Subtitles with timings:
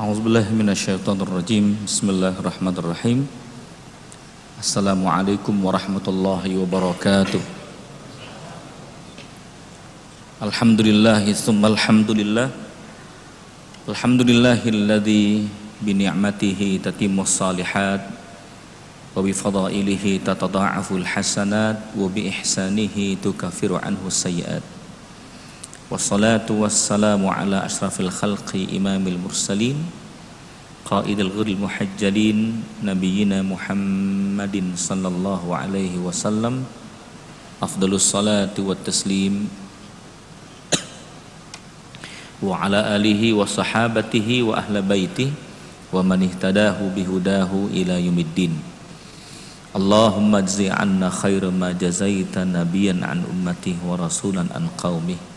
[0.00, 1.84] أعوذ بالله من الشيطان الرجيم.
[1.84, 3.20] بسم الله الرحمن الرحيم.
[4.56, 7.42] السلام عليكم ورحمة الله وبركاته.
[10.40, 12.48] الحمد لله ثم الحمد لله.
[13.92, 15.28] الحمد لله الذي
[15.84, 18.02] بنعمته تتم الصالحات
[19.12, 24.79] وبفضائله تتضاعف الحسنات وبإحسانه تكفر عنه السيئات.
[25.89, 29.77] والصلاة والسلام على أشرف الخلق إمام المرسلين
[30.85, 32.39] قائد الغر المحجلين
[32.83, 36.63] نبينا محمد صلى الله عليه وسلم
[37.61, 39.49] أفضل الصلاة والتسليم
[42.43, 45.29] وعلى آله وصحابته وأهل بيته
[45.93, 48.53] ومن اهتداه بهداه إلى يوم الدين
[49.75, 55.28] اللهم اجزي عنا خير ما جزيت نبيا عن أمته ورسولا عن قومه wa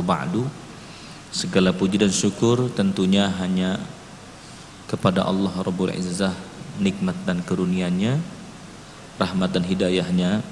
[0.00, 0.48] Ba'du
[1.34, 3.82] segala puji dan syukur tentunya hanya
[4.86, 6.34] kepada Allah Rabbul Izzah
[6.78, 8.18] nikmat dan keruniannya
[9.18, 10.42] rahmat dan hidayahnya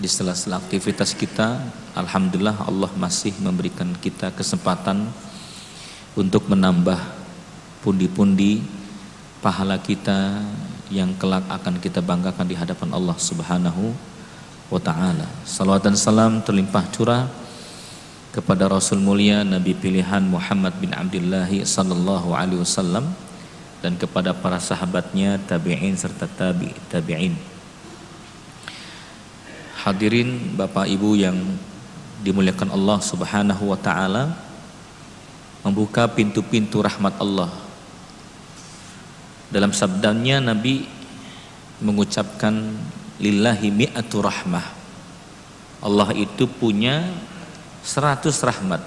[0.00, 1.60] di sela-sela aktivitas kita.
[1.94, 5.06] Alhamdulillah Allah masih memberikan kita kesempatan
[6.16, 6.98] untuk menambah
[7.84, 8.64] pundi-pundi
[9.44, 10.42] pahala kita
[10.90, 13.94] yang kelak akan kita banggakan di hadapan Allah Subhanahu
[14.72, 15.28] wa taala.
[15.46, 17.30] Salawat dan salam terlimpah curah
[18.30, 23.10] kepada Rasul mulia Nabi pilihan Muhammad bin Abdullah sallallahu alaihi wasallam
[23.82, 27.34] dan kepada para sahabatnya tabi'in serta tabi tabi'in.
[29.82, 31.36] Hadirin Bapak Ibu yang
[32.22, 34.36] dimuliakan Allah Subhanahu wa taala
[35.66, 37.50] membuka pintu-pintu rahmat Allah.
[39.50, 40.86] Dalam sabdanya Nabi
[41.82, 42.78] mengucapkan
[43.18, 44.78] lillahi mi'atu rahmah.
[45.80, 47.08] Allah itu punya
[47.84, 48.82] seratus rahmat.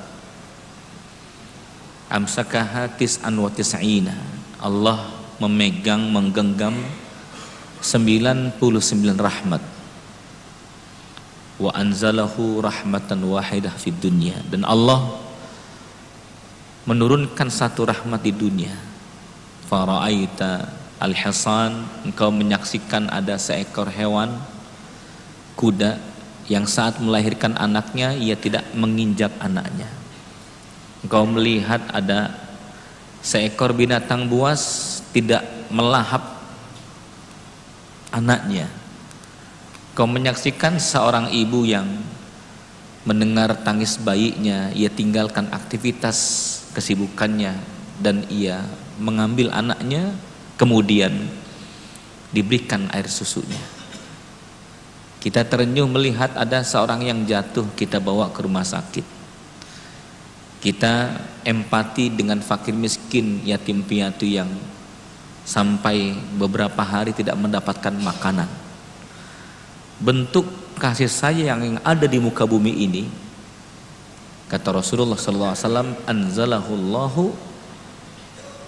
[2.13, 4.13] Amsakaha tis'an wa tis'ina
[4.61, 5.09] Allah
[5.41, 6.77] memegang menggenggam
[7.83, 8.55] 99
[9.17, 9.63] rahmat.
[11.59, 14.37] Wa anzalahu rahmatan wahidah fid dunya.
[14.47, 15.19] Dan Allah
[16.87, 18.73] menurunkan satu rahmat di dunia.
[19.67, 20.69] Faraaita
[21.01, 24.31] al-hasan engkau menyaksikan ada seekor hewan
[25.59, 25.99] kuda
[26.51, 29.87] yang saat melahirkan anaknya ia tidak menginjak anaknya.
[31.03, 32.31] Engkau melihat ada
[33.23, 36.21] seekor binatang buas tidak melahap
[38.11, 38.67] anaknya.
[39.93, 41.85] Kau menyaksikan seorang ibu yang
[43.03, 46.17] mendengar tangis bayinya, ia tinggalkan aktivitas
[46.73, 47.53] kesibukannya
[48.01, 48.63] dan ia
[48.97, 50.15] mengambil anaknya
[50.57, 51.13] kemudian
[52.33, 53.82] diberikan air susunya.
[55.23, 59.07] Kita terenyuh melihat ada seorang yang jatuh, kita bawa ke rumah sakit.
[60.59, 61.15] Kita
[61.47, 64.51] empati dengan fakir miskin, yatim piatu yang
[65.47, 68.51] sampai beberapa hari tidak mendapatkan makanan.
[70.03, 70.43] Bentuk
[70.75, 73.07] kasih sayang yang ada di muka bumi ini,
[74.51, 77.31] kata Rasulullah SAW, anzalahullahu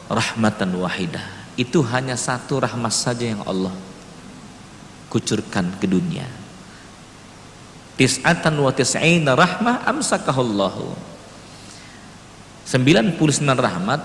[0.07, 1.27] rahmatan wahidah.
[1.59, 3.75] Itu hanya satu rahmat saja yang Allah
[5.11, 6.44] kucurkan ke dunia
[7.95, 10.95] tis'atan wa tis'ina rahmah amsakahullahu.
[12.66, 13.19] 99
[13.56, 14.01] rahmat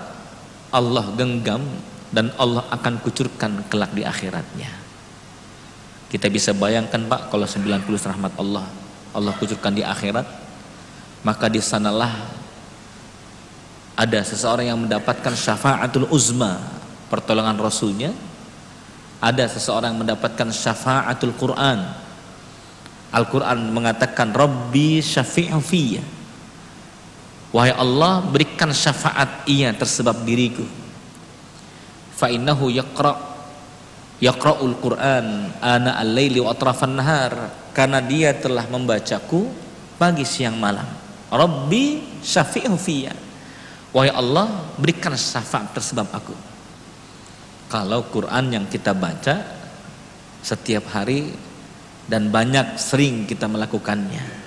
[0.71, 1.65] Allah genggam
[2.13, 4.69] dan Allah akan kucurkan kelak di akhiratnya.
[6.11, 8.67] Kita bisa bayangkan Pak kalau 90 rahmat Allah
[9.11, 10.27] Allah kucurkan di akhirat
[11.23, 12.11] maka di sanalah
[13.95, 16.57] ada seseorang yang mendapatkan syafaatul uzma
[17.11, 18.11] pertolongan rasulnya.
[19.21, 21.85] Ada seseorang yang mendapatkan syafaatul Quran
[23.11, 25.99] Al-Quran mengatakan Rabbi syafi'u fiyya.
[27.51, 30.63] Wahai Allah berikan syafaat ia tersebab diriku.
[32.15, 33.31] Fa innahu yaqra
[34.21, 37.51] Yaqra'ul Quran Ana al-layli wa atrafan nahar.
[37.75, 39.51] Karena dia telah membacaku
[39.99, 40.87] Pagi siang malam.
[41.27, 43.11] Rabbi syafi'u fiyya.
[43.91, 46.33] Wahai Allah berikan syafaat tersebab aku.
[47.67, 49.43] Kalau Quran yang kita baca
[50.41, 51.50] Setiap hari
[52.11, 54.43] dan banyak sering kita melakukannya.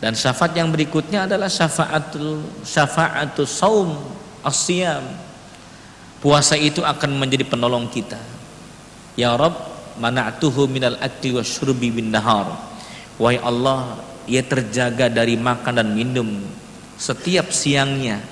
[0.00, 3.92] Dan syafaat yang berikutnya adalah syafaatul syafaatul saum
[4.40, 5.04] asyam.
[6.24, 8.16] Puasa itu akan menjadi penolong kita.
[9.12, 9.60] Ya Rabb,
[10.00, 12.56] mana'tuhu minal akli wasyurbi bin nahar.
[13.20, 16.40] Wahai Allah, ia terjaga dari makan dan minum
[16.96, 18.22] setiap siangnya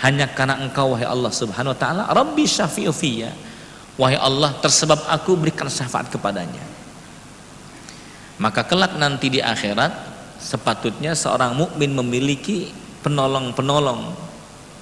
[0.00, 2.92] hanya karena engkau wahai Allah subhanahu wa ta'ala Rabbi syafi'u
[3.96, 6.60] Wahai Allah tersebab aku berikan syafaat kepadanya.
[8.36, 12.70] Maka kelak nanti di akhirat Sepatutnya seorang mukmin memiliki
[13.00, 14.14] penolong-penolong.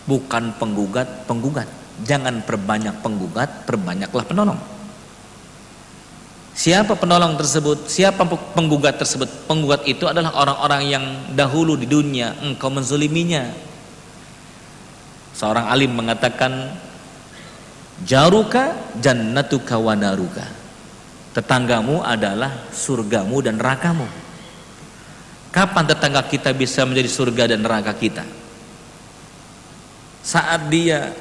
[0.05, 1.65] Bukan penggugat penggugat
[2.05, 4.61] jangan perbanyak penggugat perbanyaklah penolong.
[6.53, 7.89] Siapa penolong tersebut?
[7.89, 9.27] Siapa penggugat tersebut?
[9.49, 13.49] Penggugat itu adalah orang-orang yang dahulu di dunia engkau menzuliminya.
[15.35, 16.77] Seorang alim mengatakan
[18.03, 20.47] jaruka jannatuka wa naruka.
[21.35, 24.07] Tetanggamu adalah surgamu dan nerakamu.
[25.55, 28.27] Kapan tetangga kita bisa menjadi surga dan neraka kita?
[30.23, 31.15] Saat dia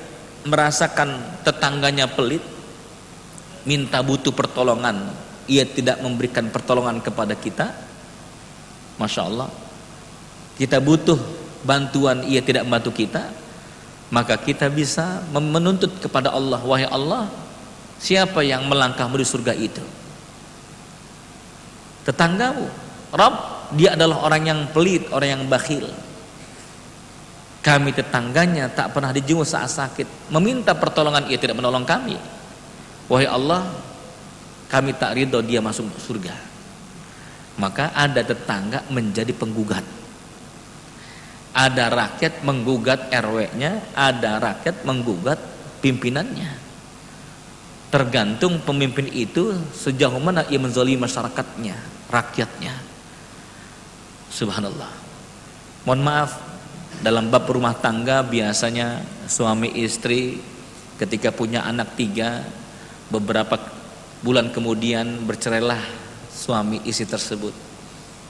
[0.46, 2.42] merasakan tetangganya pelit
[3.64, 5.12] minta butuh pertolongan
[5.48, 7.72] ia tidak memberikan pertolongan kepada kita
[9.00, 9.50] Masya Allah
[10.60, 11.16] kita butuh
[11.64, 13.32] bantuan ia tidak membantu kita
[14.14, 17.26] maka kita bisa menuntut kepada Allah wahai Allah
[17.98, 19.82] siapa yang melangkah menuju surga itu
[22.06, 22.70] tetanggamu
[23.14, 23.34] Rob
[23.74, 25.90] dia adalah orang yang pelit orang yang bakhil
[27.64, 30.28] kami tetangganya tak pernah dijenguk saat sakit.
[30.36, 32.20] Meminta pertolongan ia tidak menolong kami.
[33.08, 33.64] Wahai Allah,
[34.68, 36.36] kami tak ridho dia masuk surga.
[37.56, 40.03] Maka ada tetangga menjadi penggugat.
[41.54, 45.38] Ada rakyat menggugat RW-nya, ada rakyat menggugat
[45.86, 46.50] pimpinannya.
[47.94, 51.78] Tergantung pemimpin itu sejauh mana ia menzalimi masyarakatnya,
[52.10, 52.74] rakyatnya.
[54.34, 54.90] Subhanallah.
[55.86, 56.32] Mohon maaf
[57.06, 60.42] dalam bab rumah tangga biasanya suami istri
[60.98, 62.42] ketika punya anak tiga
[63.14, 63.60] beberapa
[64.24, 65.84] bulan kemudian bercerailah
[66.32, 67.52] suami istri tersebut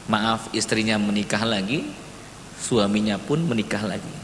[0.09, 1.85] maaf istrinya menikah lagi
[2.63, 4.15] suaminya pun menikah lagi.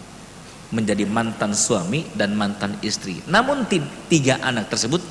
[0.71, 3.19] Menjadi mantan suami dan mantan istri.
[3.27, 3.67] Namun
[4.07, 5.01] tiga anak tersebut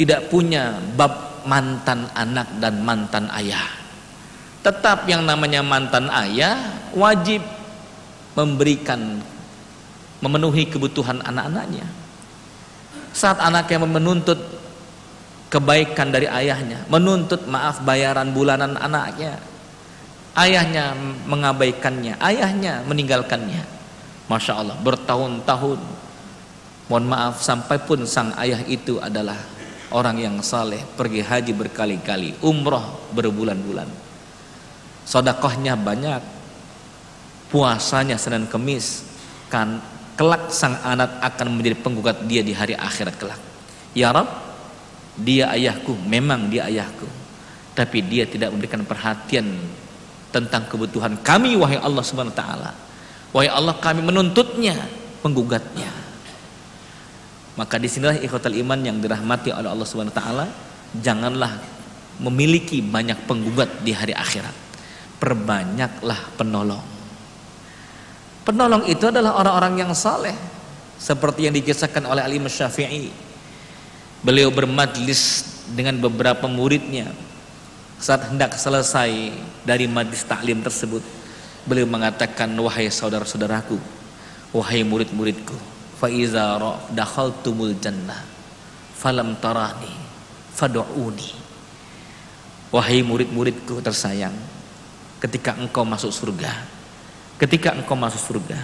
[0.00, 3.66] tidak punya bab mantan anak dan mantan ayah.
[4.64, 6.56] Tetap yang namanya mantan ayah
[6.96, 7.44] wajib
[8.32, 9.20] memberikan
[10.24, 11.84] memenuhi kebutuhan anak-anaknya.
[13.12, 14.38] Saat anaknya menuntut
[15.54, 19.38] kebaikan dari ayahnya menuntut maaf bayaran bulanan anaknya
[20.34, 20.94] ayahnya
[21.26, 23.62] mengabaikannya ayahnya meninggalkannya.
[24.24, 25.80] Masya Allah bertahun-tahun.
[26.84, 29.36] Mohon maaf sampai pun sang ayah itu adalah
[29.92, 33.88] orang yang saleh pergi haji berkali-kali umroh berbulan-bulan.
[35.04, 36.36] Sodakohnya banyak.
[37.52, 39.06] Puasanya Senin Kemis
[39.46, 39.78] kan
[40.18, 43.38] kelak sang anak akan menjadi penggugat dia di hari akhirat kelak.
[43.94, 44.26] Ya Rab
[45.14, 47.06] dia ayahku memang dia ayahku.
[47.78, 49.54] Tapi dia tidak memberikan perhatian
[50.34, 52.70] tentang kebutuhan kami wahai Allah Subhanahu wa taala.
[53.30, 54.74] Wahai Allah kami menuntutnya
[55.22, 56.04] penggugatnya
[57.54, 60.46] maka di sinilah ikhwatal iman yang dirahmati oleh Allah Subhanahu wa taala
[60.98, 61.54] janganlah
[62.18, 64.54] memiliki banyak penggugat di hari akhirat.
[65.22, 66.82] Perbanyaklah penolong.
[68.42, 70.34] Penolong itu adalah orang-orang yang saleh
[70.98, 73.08] seperti yang dikisahkan oleh Ali Syafi'i.
[74.20, 77.14] Beliau bermajlis dengan beberapa muridnya
[78.04, 79.32] saat hendak selesai
[79.64, 81.00] dari majlis taklim tersebut.
[81.64, 83.80] Beliau mengatakan wahai saudara-saudaraku,
[84.52, 85.56] wahai murid-muridku,
[85.96, 86.60] fa iza
[86.92, 88.20] dakhaltumul jannah
[88.92, 89.88] falam tarani
[90.52, 91.40] fad'uni.
[92.68, 94.36] Wahai murid-muridku tersayang,
[95.24, 96.52] ketika engkau masuk surga,
[97.34, 98.60] Ketika engkau masuk surga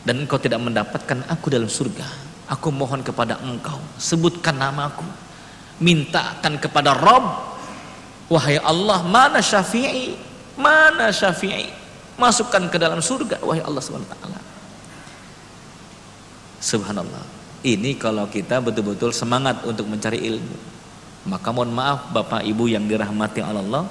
[0.00, 2.08] dan engkau tidak mendapatkan aku dalam surga,
[2.48, 5.04] aku mohon kepada engkau, sebutkan namaku.
[5.80, 7.49] Mintakan kepada Rob,
[8.30, 10.14] wahai Allah, mana Syafi'i?
[10.54, 11.68] Mana Syafi'i?
[12.14, 14.14] Masukkan ke dalam surga, wahai Allah SWT.
[16.60, 17.24] Subhanallah.
[17.60, 20.56] Ini kalau kita betul-betul semangat untuk mencari ilmu.
[21.28, 23.84] Maka mohon maaf Bapak Ibu yang dirahmati Allah,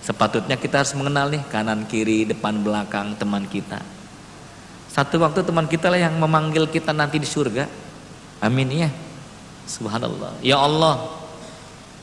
[0.00, 3.84] Sepatutnya kita harus mengenal nih kanan kiri depan belakang teman kita.
[4.88, 7.68] Satu waktu teman kita lah yang memanggil kita nanti di surga.
[8.40, 8.88] Amin ya.
[9.68, 10.40] Subhanallah.
[10.40, 11.19] Ya Allah.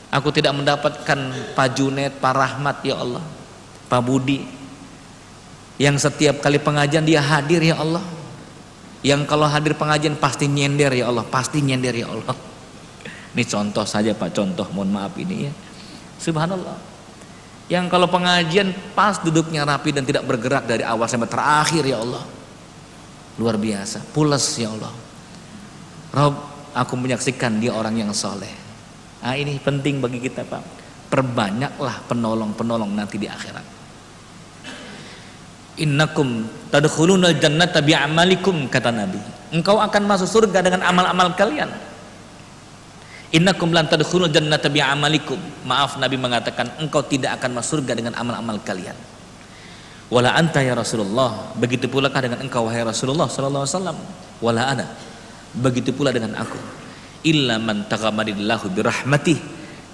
[0.08, 1.18] Aku tidak mendapatkan
[1.52, 3.24] Pak Junet, Pak Rahmat ya Allah.
[3.88, 4.44] Pak Budi.
[5.78, 8.02] Yang setiap kali pengajian dia hadir ya Allah.
[9.04, 12.34] Yang kalau hadir pengajian pasti nyender ya Allah, pasti nyender ya Allah.
[13.36, 15.52] Ini contoh saja Pak, contoh mohon maaf ini ya.
[16.18, 16.98] Subhanallah
[17.68, 22.24] yang kalau pengajian pas duduknya rapi dan tidak bergerak dari awal sampai terakhir ya Allah
[23.36, 24.92] luar biasa pulas ya Allah
[26.16, 26.34] Rob
[26.72, 28.67] aku menyaksikan dia orang yang soleh
[29.22, 30.62] nah ini penting bagi kita Pak
[31.08, 33.66] perbanyaklah penolong-penolong nanti di akhirat
[35.78, 39.20] innakum tadkhulunal jannata bi'amalikum kata Nabi
[39.54, 41.70] engkau akan masuk surga dengan amal-amal kalian
[43.28, 45.36] Innakum lan tadkhulul jannata bi'amalikum.
[45.68, 48.96] Maaf Nabi mengatakan engkau tidak akan masuk surga dengan amal-amal kalian.
[50.08, 51.52] Wala anta ya Rasulullah.
[51.60, 53.98] Begitu pula dengan engkau wahai Rasulullah sallallahu alaihi wasallam.
[54.40, 54.86] Wala ana.
[55.60, 56.56] Begitu pula dengan aku.
[57.28, 59.36] Illa man taghamadillahu birahmatih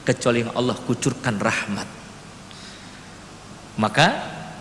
[0.07, 1.88] kecuali yang Allah kucurkan rahmat.
[3.75, 4.07] Maka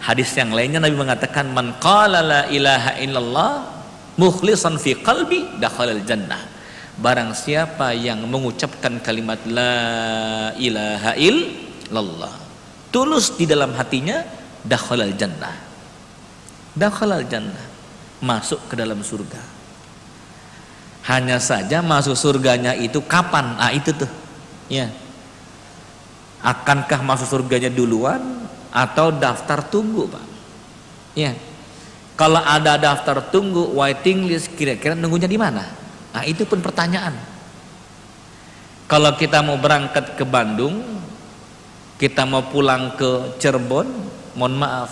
[0.02, 3.54] hadis yang lainnya Nabi mengatakan man qala la ilaha illallah
[4.18, 6.42] mukhlishan fi qalbi dakhalal jannah.
[6.98, 12.44] Barang siapa yang mengucapkan kalimat la ilaha illallah
[12.94, 14.22] tulus di dalam hatinya
[14.62, 15.58] dakhalal jannah
[16.78, 17.66] dakhalal jannah
[18.22, 19.42] masuk ke dalam surga
[21.04, 23.56] hanya saja masuk surganya itu kapan?
[23.60, 24.10] Ah itu tuh.
[24.72, 24.92] Ya.
[26.44, 28.20] Akankah masuk surganya duluan
[28.72, 30.26] atau daftar tunggu pak?
[31.16, 31.36] Ya.
[32.14, 35.66] Kalau ada daftar tunggu waiting list kira-kira nunggunya di mana?
[36.14, 37.16] Nah itu pun pertanyaan.
[38.88, 40.94] Kalau kita mau berangkat ke Bandung
[42.04, 43.88] kita mau pulang ke Cirebon
[44.36, 44.92] mohon maaf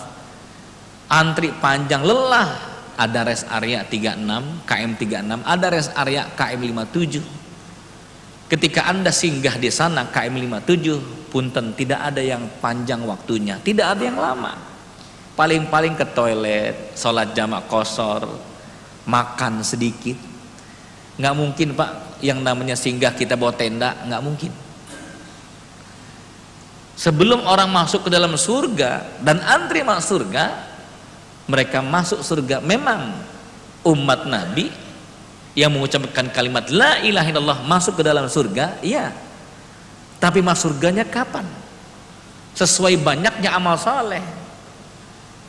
[1.12, 8.84] antri panjang lelah ada rest area 36 KM 36 ada rest area KM 57 ketika
[8.92, 14.20] anda singgah di sana KM 57 punten tidak ada yang panjang waktunya tidak ada yang
[14.20, 14.52] lama.
[15.32, 18.28] Paling-paling ke toilet sholat jamak kosor
[19.08, 20.20] makan sedikit.
[21.16, 24.52] Nggak mungkin pak yang namanya singgah kita bawa tenda nggak mungkin.
[26.92, 30.71] Sebelum orang masuk ke dalam surga dan antri masuk surga
[31.50, 33.12] mereka masuk surga memang
[33.82, 34.70] umat Nabi
[35.52, 39.12] yang mengucapkan kalimat la ilaha illallah masuk ke dalam surga iya.
[40.22, 41.42] Tapi masuk surganya kapan?
[42.54, 44.22] Sesuai banyaknya amal saleh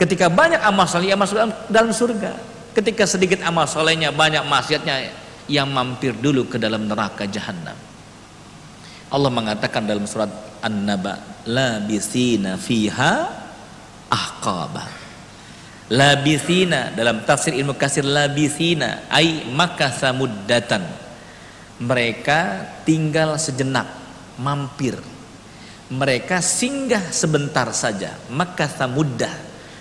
[0.02, 1.38] ketika banyak amal saleh yang masuk
[1.70, 2.34] dalam surga.
[2.74, 5.14] Ketika sedikit amal salehnya banyak maksiatnya
[5.46, 7.78] yang mampir dulu ke dalam neraka jahanam.
[9.14, 10.34] Allah mengatakan dalam surat
[10.66, 13.30] An-Naba labisina fiha
[14.10, 15.03] ahqaba
[15.92, 21.04] labisina dalam tafsir ilmu kasir labisina ay makasa muddatan
[21.84, 23.88] mereka tinggal sejenak
[24.40, 24.96] mampir.
[25.94, 29.30] Mereka singgah sebentar saja makasa muddah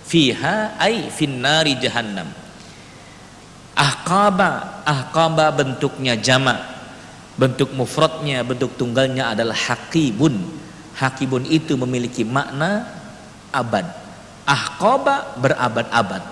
[0.05, 2.29] fiha ay finnari jahannam.
[3.73, 6.61] Ahqaba ahqaba bentuknya jamak
[7.41, 10.37] bentuk mufradnya bentuk tunggalnya adalah haqibun.
[10.93, 12.85] Hakibun itu memiliki makna
[13.49, 14.02] abad.
[14.43, 16.23] Ahqaba berabad-abad.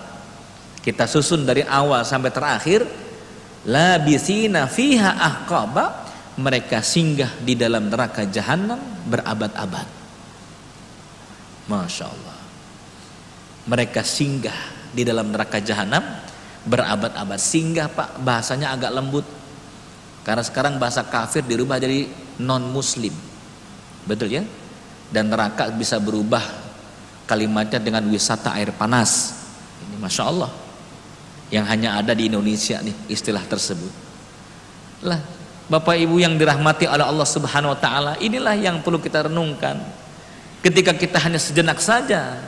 [0.81, 2.83] Kita susun dari awal sampai terakhir.
[3.69, 6.09] Labisina fiha ahqaba.
[6.41, 9.85] Mereka singgah di dalam neraka jahanam berabad-abad.
[11.69, 12.39] Masya Allah.
[13.69, 14.57] Mereka singgah
[14.91, 16.01] di dalam neraka jahanam
[16.65, 17.37] berabad-abad.
[17.37, 19.27] Singgah pak bahasanya agak lembut.
[20.25, 22.05] Karena sekarang bahasa kafir dirubah jadi
[22.41, 23.13] non muslim
[24.05, 24.45] Betul ya?
[25.11, 26.43] Dan neraka bisa berubah
[27.31, 29.39] kalimatnya dengan wisata air panas.
[29.87, 30.51] Ini masya Allah.
[31.55, 33.91] Yang hanya ada di Indonesia nih istilah tersebut.
[35.07, 35.23] Lah,
[35.71, 39.79] Bapak Ibu yang dirahmati oleh Allah Subhanahu wa taala, inilah yang perlu kita renungkan.
[40.61, 42.43] Ketika kita hanya sejenak saja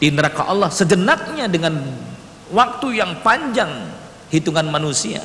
[0.00, 1.78] di neraka Allah, sejenaknya dengan
[2.50, 3.70] waktu yang panjang
[4.32, 5.20] hitungan manusia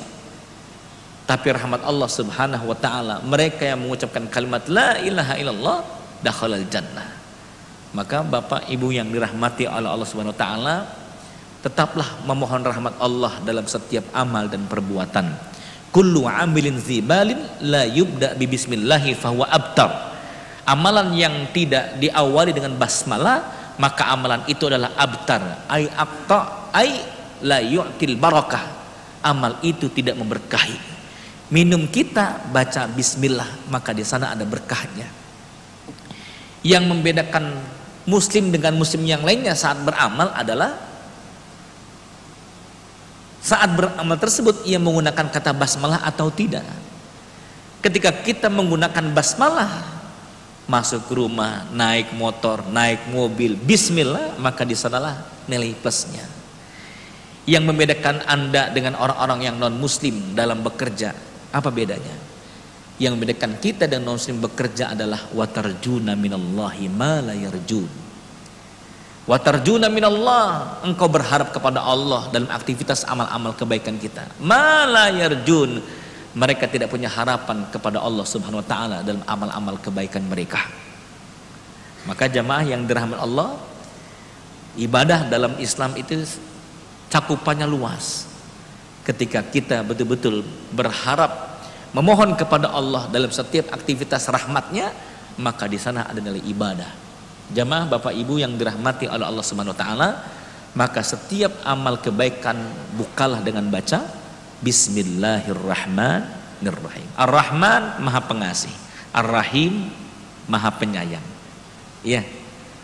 [1.28, 5.80] tapi rahmat Allah Subhanahu wa taala mereka yang mengucapkan kalimat la ilaha illallah
[6.24, 7.17] dakhalal jannah
[7.96, 10.76] maka Bapak Ibu yang dirahmati oleh Allah Subhanahu wa taala
[11.64, 15.36] tetaplah memohon rahmat Allah dalam setiap amal dan perbuatan.
[15.92, 20.16] Kullu amilin zibalin la yubda bi bismillahi fahuwa abtar.
[20.68, 25.66] Amalan yang tidak diawali dengan basmalah maka amalan itu adalah abtar.
[25.72, 27.02] Ay abta ay
[27.44, 28.76] la yu'til barakah.
[29.24, 31.00] Amal itu tidak memberkahi.
[31.50, 35.08] Minum kita baca bismillah maka di sana ada berkahnya.
[36.62, 37.77] Yang membedakan
[38.08, 40.80] muslim dengan muslim yang lainnya saat beramal adalah
[43.44, 46.64] saat beramal tersebut ia menggunakan kata basmalah atau tidak
[47.84, 50.00] ketika kita menggunakan basmalah
[50.68, 56.28] masuk rumah naik motor naik mobil bismillah maka di sanalah nilai plusnya
[57.48, 61.16] yang membedakan anda dengan orang-orang yang non muslim dalam bekerja
[61.56, 62.27] apa bedanya?
[62.98, 67.86] Yang membedakan kita dan non muslim bekerja adalah watarjuna minallahi ma la yarjun.
[69.28, 74.24] Watarjuna minallah, engkau berharap kepada Allah dalam aktivitas amal-amal kebaikan kita.
[74.40, 75.84] Ma la yarjun,
[76.32, 80.64] mereka tidak punya harapan kepada Allah Subhanahu wa taala dalam amal-amal kebaikan mereka.
[82.08, 83.60] Maka jamaah yang dirahmati Allah,
[84.80, 86.24] ibadah dalam Islam itu
[87.12, 88.32] cakupannya luas
[89.04, 91.47] ketika kita betul-betul berharap
[91.96, 94.92] memohon kepada Allah dalam setiap aktivitas rahmatnya
[95.38, 97.08] maka di sana ada nilai ibadah
[97.48, 100.20] Jamaah Bapak Ibu yang dirahmati oleh Allah Subhanahu wa taala,
[100.76, 102.60] maka setiap amal kebaikan
[103.00, 104.04] bukalah dengan baca
[104.60, 107.08] Bismillahirrahmanirrahim.
[107.16, 108.76] Ar-Rahman Maha Pengasih,
[109.16, 109.88] Ar-Rahim
[110.52, 111.24] Maha Penyayang.
[112.04, 112.28] Ya.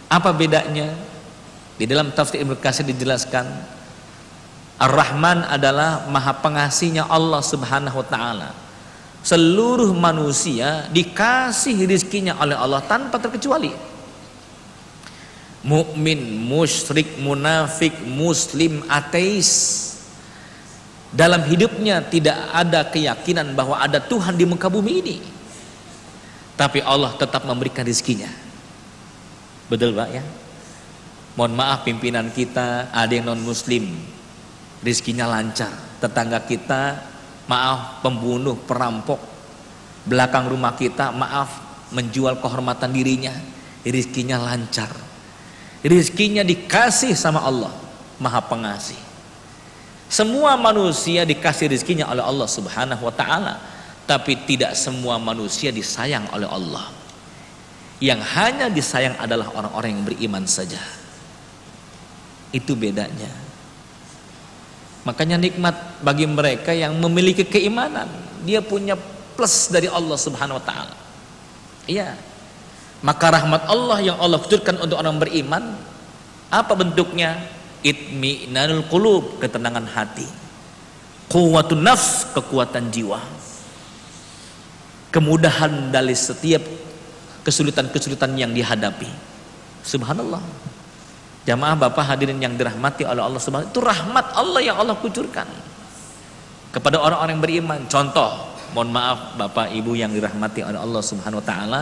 [0.08, 0.96] Apa bedanya?
[1.76, 3.44] Di dalam tafsir Ibnu Katsir dijelaskan
[4.80, 8.56] Ar-Rahman adalah Maha Pengasihnya Allah Subhanahu wa taala.
[9.24, 13.94] Seluruh manusia dikasih rizkinya oleh Allah tanpa terkecuali
[15.64, 19.82] mukmin, musyrik, munafik, muslim, ateis.
[21.10, 25.18] Dalam hidupnya tidak ada keyakinan bahwa ada Tuhan di muka bumi ini.
[26.54, 28.30] Tapi Allah tetap memberikan rizkinya.
[29.72, 30.24] Betul Pak ya?
[31.34, 33.90] Mohon maaf pimpinan kita ada yang non muslim.
[34.86, 35.72] Rizkinya lancar.
[35.98, 37.13] Tetangga kita
[37.48, 39.20] maaf pembunuh, perampok.
[40.04, 41.60] Belakang rumah kita maaf
[41.92, 43.34] menjual kehormatan dirinya.
[43.84, 44.92] Rizkinya lancar.
[45.84, 47.72] Rizkinya dikasih sama Allah.
[48.20, 49.00] Maha pengasih.
[50.08, 53.56] Semua manusia dikasih rizkinya oleh Allah subhanahu wa ta'ala
[54.04, 56.92] tapi tidak semua manusia disayang oleh Allah.
[57.98, 60.80] Yang hanya disayang adalah orang-orang yang beriman saja.
[62.54, 63.43] Itu bedanya
[65.04, 68.08] makanya nikmat bagi mereka yang memiliki keimanan
[68.44, 68.96] dia punya
[69.36, 70.96] plus dari Allah subhanahu wa ta'ala
[71.88, 72.16] iya
[73.04, 75.76] maka rahmat Allah yang Allah kucurkan untuk orang beriman
[76.54, 77.36] apa bentuknya?
[77.84, 80.24] Itmi'nanul qulub, ketenangan hati.
[81.28, 83.20] Quwwatun nafs, kekuatan jiwa.
[85.12, 86.64] Kemudahan dari setiap
[87.44, 89.10] kesulitan-kesulitan yang dihadapi.
[89.84, 90.40] Subhanallah.
[91.44, 95.48] Jamaah Bapak hadirin yang dirahmati oleh Allah Subhanahu itu rahmat Allah yang Allah kucurkan.
[96.72, 97.80] Kepada orang-orang yang beriman.
[97.86, 101.82] Contoh, mohon maaf Bapak Ibu yang dirahmati oleh Allah Subhanahu wa taala,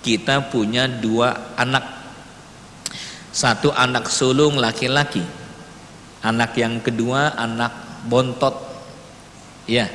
[0.00, 1.84] kita punya dua anak.
[3.36, 5.46] Satu anak sulung laki-laki
[6.26, 8.54] anak yang kedua anak bontot.
[9.70, 9.86] Ya.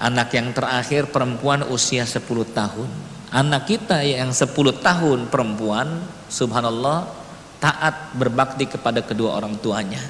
[0.00, 2.88] Anak yang terakhir perempuan usia 10 tahun.
[3.30, 7.23] Anak kita yang 10 tahun perempuan subhanallah
[7.64, 10.04] taat berbakti kepada kedua orang tuanya.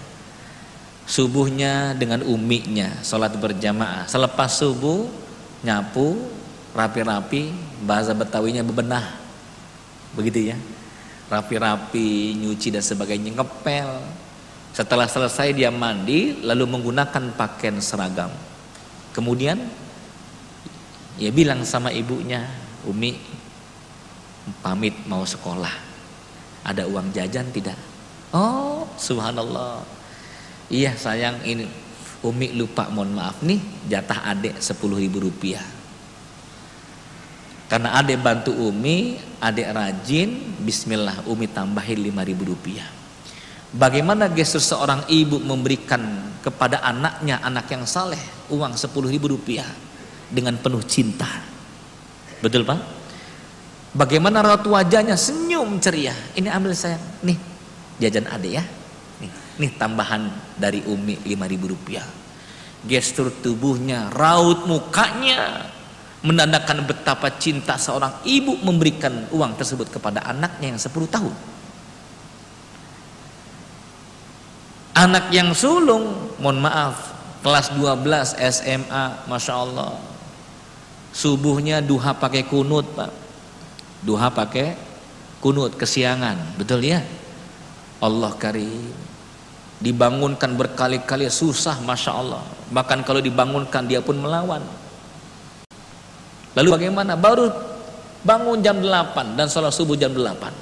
[1.07, 4.11] Subuhnya dengan uminya sholat berjamaah.
[4.11, 5.07] Selepas subuh
[5.63, 6.19] nyapu
[6.75, 7.55] rapi-rapi
[7.87, 9.07] bahasa Betawinya bebenah
[10.19, 10.59] begitu ya.
[11.31, 14.03] Rapi-rapi nyuci dan sebagainya ngepel.
[14.75, 18.35] Setelah selesai dia mandi lalu menggunakan pakaian seragam.
[19.15, 19.63] Kemudian
[21.23, 22.43] ya bilang sama ibunya
[22.83, 23.15] Umi
[24.59, 25.94] pamit mau sekolah
[26.65, 27.79] ada uang jajan tidak
[28.33, 29.85] oh subhanallah
[30.73, 31.69] iya sayang ini
[32.25, 35.63] Umi lupa mohon maaf nih jatah adik sepuluh ribu rupiah
[37.65, 40.31] karena adik bantu Umi, adik rajin,
[40.63, 42.87] bismillah Umi tambahin 5000 rupiah.
[43.75, 48.21] Bagaimana gestur seorang ibu memberikan kepada anaknya, anak yang saleh,
[48.53, 49.67] uang 10 ribu rupiah
[50.31, 51.27] dengan penuh cinta.
[52.39, 52.79] Betul Pak?
[53.95, 56.11] Bagaimana raut wajahnya senyum ceria.
[56.35, 57.39] Ini ambil saya, nih
[58.03, 58.65] jajan adik ya.
[59.23, 59.31] Nih,
[59.63, 62.07] nih tambahan dari Umi 5000 rupiah.
[62.85, 65.71] Gestur tubuhnya, raut mukanya,
[66.27, 71.35] menandakan betapa cinta seorang ibu memberikan uang tersebut kepada anaknya yang 10 tahun.
[74.95, 77.15] Anak yang sulung, mohon maaf,
[77.47, 80.03] kelas 12 SMA, Masya Allah.
[81.15, 83.24] Subuhnya duha pakai kunut, Pak.
[84.05, 84.77] Duha pakai
[85.41, 86.61] kunut, kesiangan.
[86.61, 87.01] Betul ya?
[88.05, 88.93] Allah karim.
[89.81, 92.45] Dibangunkan berkali-kali susah, Masya Allah.
[92.69, 94.63] Bahkan kalau dibangunkan dia pun melawan
[96.55, 97.19] Lalu bagaimana?
[97.19, 97.51] Baru
[98.23, 100.55] bangun jam 8 dan sholat subuh jam 8.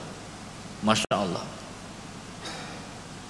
[0.82, 1.44] Masya Allah.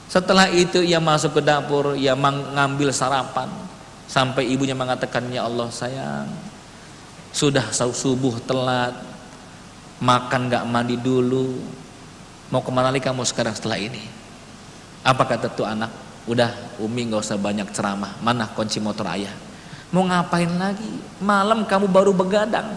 [0.06, 3.50] Setelah itu ia masuk ke dapur, ia mengambil sarapan.
[4.06, 6.28] Sampai ibunya mengatakan, Ya Allah sayang,
[7.32, 8.92] sudah subuh telat,
[10.02, 11.62] makan gak mandi dulu.
[12.50, 14.02] Mau ke mana lagi kamu sekarang setelah ini?
[15.06, 15.88] Apa kata tuh anak?
[16.26, 18.18] Udah Umi gak usah banyak ceramah.
[18.20, 19.32] Mana kunci motor ayah?
[19.94, 20.90] Mau ngapain lagi?
[21.22, 22.76] Malam kamu baru begadang.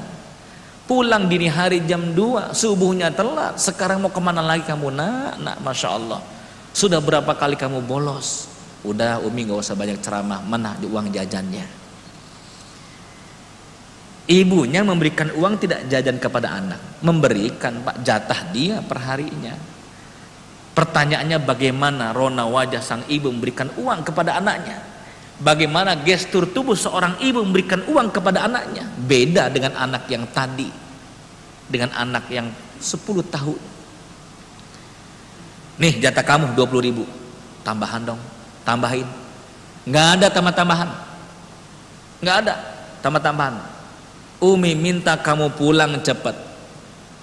[0.86, 3.58] Pulang dini hari jam 2, subuhnya telat.
[3.58, 4.94] Sekarang mau ke mana lagi kamu?
[4.94, 6.22] Nak, nak, Masya Allah.
[6.78, 8.46] Sudah berapa kali kamu bolos?
[8.86, 10.46] Udah Umi gak usah banyak ceramah.
[10.46, 11.85] Mana di uang jajannya?
[14.26, 16.82] Ibunya memberikan uang tidak jajan kepada anak.
[17.06, 19.54] Memberikan pak jatah dia perharinya.
[20.76, 24.82] Pertanyaannya bagaimana rona wajah sang ibu memberikan uang kepada anaknya?
[25.36, 30.68] Bagaimana gestur tubuh seorang ibu memberikan uang kepada anaknya beda dengan anak yang tadi
[31.70, 32.50] dengan anak yang
[32.82, 33.60] 10 tahun.
[35.76, 37.04] Nih jatah kamu 20 ribu.
[37.66, 38.22] Tambahan dong,
[38.62, 39.08] tambahin.
[39.86, 40.90] Nggak ada tambah-tambahan.
[42.22, 42.54] Nggak ada
[43.02, 43.75] tambah-tambahan.
[44.44, 46.36] Umi minta kamu pulang cepat.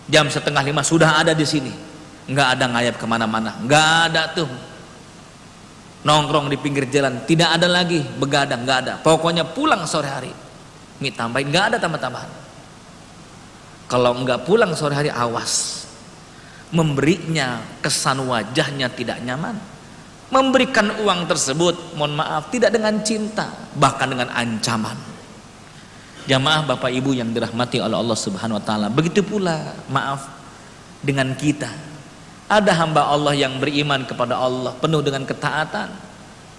[0.09, 1.72] Jam setengah lima sudah ada di sini.
[2.29, 3.59] Nggak ada ngayap ke mana-mana.
[3.61, 4.51] Nggak ada tuh.
[6.03, 7.22] Nongkrong di pinggir jalan.
[7.29, 8.64] Tidak ada lagi begadang.
[8.64, 8.92] Nggak ada.
[9.05, 10.33] Pokoknya pulang sore hari.
[10.98, 11.53] Mi tambahin.
[11.53, 12.31] Nggak ada tambah-tambahan.
[13.87, 15.85] Kalau nggak pulang sore hari awas.
[16.72, 19.53] Memberinya kesan wajahnya tidak nyaman.
[20.33, 25.12] Memberikan uang tersebut, mohon maaf, tidak dengan cinta, bahkan dengan ancaman.
[26.30, 28.87] Jamaah Bapak Ibu yang dirahmati oleh Allah Subhanahu wa taala.
[28.87, 30.30] Begitu pula, maaf,
[31.02, 31.70] dengan kita.
[32.46, 35.90] Ada hamba Allah yang beriman kepada Allah penuh dengan ketaatan.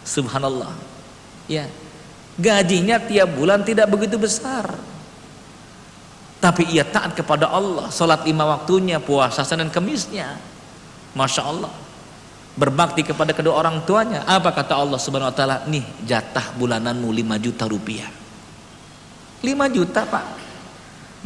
[0.03, 0.73] Subhanallah.
[1.47, 1.69] Ya.
[2.35, 4.73] Gajinya tiap bulan tidak begitu besar
[6.43, 10.35] tapi ia taat kepada Allah salat lima waktunya puasa Senin Kemisnya
[11.15, 11.71] Masya Allah
[12.59, 17.39] berbakti kepada kedua orang tuanya apa kata Allah subhanahu wa ta'ala nih jatah bulananmu 5
[17.39, 18.11] juta rupiah
[19.43, 20.25] 5 juta pak.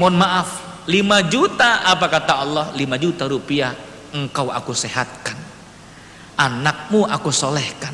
[0.01, 0.49] Mohon maaf
[0.89, 2.65] 5 juta apa kata Allah?
[2.73, 3.77] 5 juta rupiah
[4.10, 5.38] engkau aku sehatkan
[6.38, 7.91] anakmu aku solehkan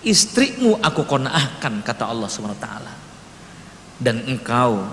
[0.00, 2.94] istrimu aku konaahkan kata Allah ta'ala.
[3.96, 4.84] Dan engkau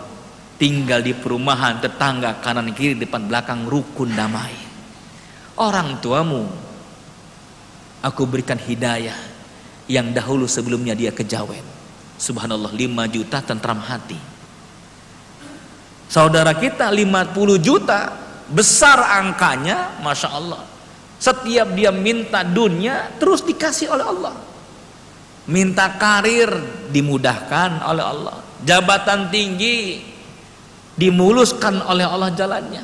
[0.56, 4.56] tinggal di perumahan tetangga kanan kiri depan belakang rukun damai.
[5.60, 6.48] Orang tuamu
[8.00, 9.16] aku berikan hidayah
[9.92, 11.64] yang dahulu sebelumnya dia kejawen.
[12.16, 12.80] Subhanallah 5
[13.12, 14.33] juta tentram hati
[16.08, 20.62] saudara kita 50 juta besar angkanya Masya Allah.
[21.18, 24.36] Setiap dia minta dunia terus dikasih oleh Allah.
[25.48, 26.52] Minta karir
[26.92, 28.38] dimudahkan oleh Allah.
[28.64, 30.04] Jabatan tinggi
[30.96, 32.84] dimuluskan oleh Allah jalannya.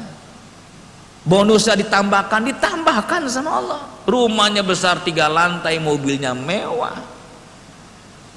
[1.28, 3.82] Bonusnya ditambahkan ditambahkan sama Allah.
[4.08, 6.96] Rumahnya besar tiga lantai mobilnya mewah.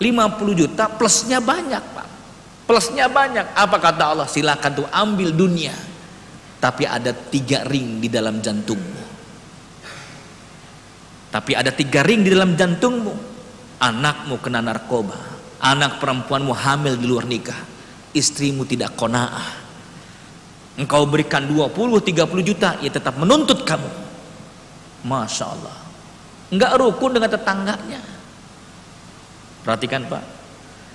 [0.02, 2.11] 50 juta plusnya banyak pak
[2.72, 3.52] plusnya banyak.
[3.52, 4.24] Apa kata Allah?
[4.24, 5.76] Silakan tuh ambil dunia.
[6.56, 9.04] Tapi ada tiga ring di dalam jantungmu.
[11.28, 13.12] Tapi ada tiga ring di dalam jantungmu.
[13.76, 15.20] Anakmu kena narkoba.
[15.60, 17.60] Anak perempuanmu hamil di luar nikah.
[18.16, 19.60] Istrimu tidak kona'ah.
[20.80, 23.90] Engkau berikan 20-30 juta ia tetap menuntut kamu.
[25.04, 25.76] Masya Allah.
[26.48, 28.00] Enggak rukun dengan tetangganya.
[29.60, 30.41] Perhatikan Pak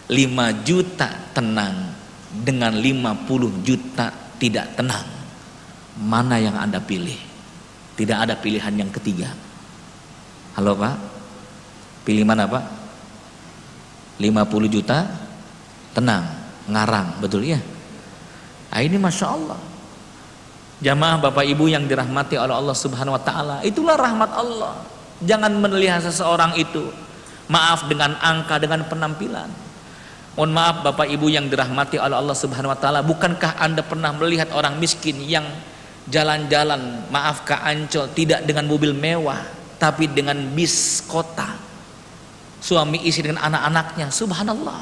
[0.08, 1.92] 5 juta tenang
[2.32, 4.08] dengan 50 juta
[4.40, 5.08] tidak tenang.
[5.98, 7.18] Mana yang anda pilih?
[7.98, 9.34] Tidak ada pilihan yang ketiga.
[10.56, 10.96] Halo Pak.
[12.06, 12.66] Pilih mana Pak?
[14.22, 15.06] 50 juta
[15.94, 16.26] tenang
[16.68, 17.62] ngarang betul ya
[18.78, 19.58] Nah, ini masya Allah.
[20.86, 24.86] Jamaah Bapak Ibu yang dirahmati oleh Allah Subhanahu Wa Taala, itulah rahmat Allah.
[25.26, 26.86] Jangan melihat seseorang itu.
[27.50, 29.50] Maaf dengan angka dengan penampilan.
[30.38, 34.54] Mohon maaf Bapak Ibu yang dirahmati oleh Allah Subhanahu Wa Taala, bukankah anda pernah melihat
[34.54, 35.42] orang miskin yang
[36.06, 39.42] jalan-jalan maaf ke Ancol tidak dengan mobil mewah,
[39.82, 41.58] tapi dengan bis kota,
[42.62, 44.82] suami istri dengan anak-anaknya, Subhanallah.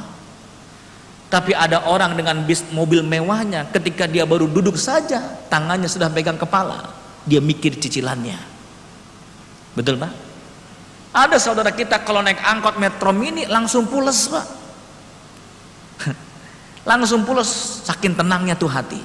[1.31, 6.37] Tapi ada orang dengan bis mobil mewahnya ketika dia baru duduk saja tangannya sudah pegang
[6.37, 6.91] kepala
[7.23, 8.37] dia mikir cicilannya.
[9.73, 10.11] Betul pak?
[11.15, 14.64] Ada saudara kita kalau naik angkot metro mini langsung pules pak
[16.85, 19.01] langsung pules saking tenangnya tuh hati.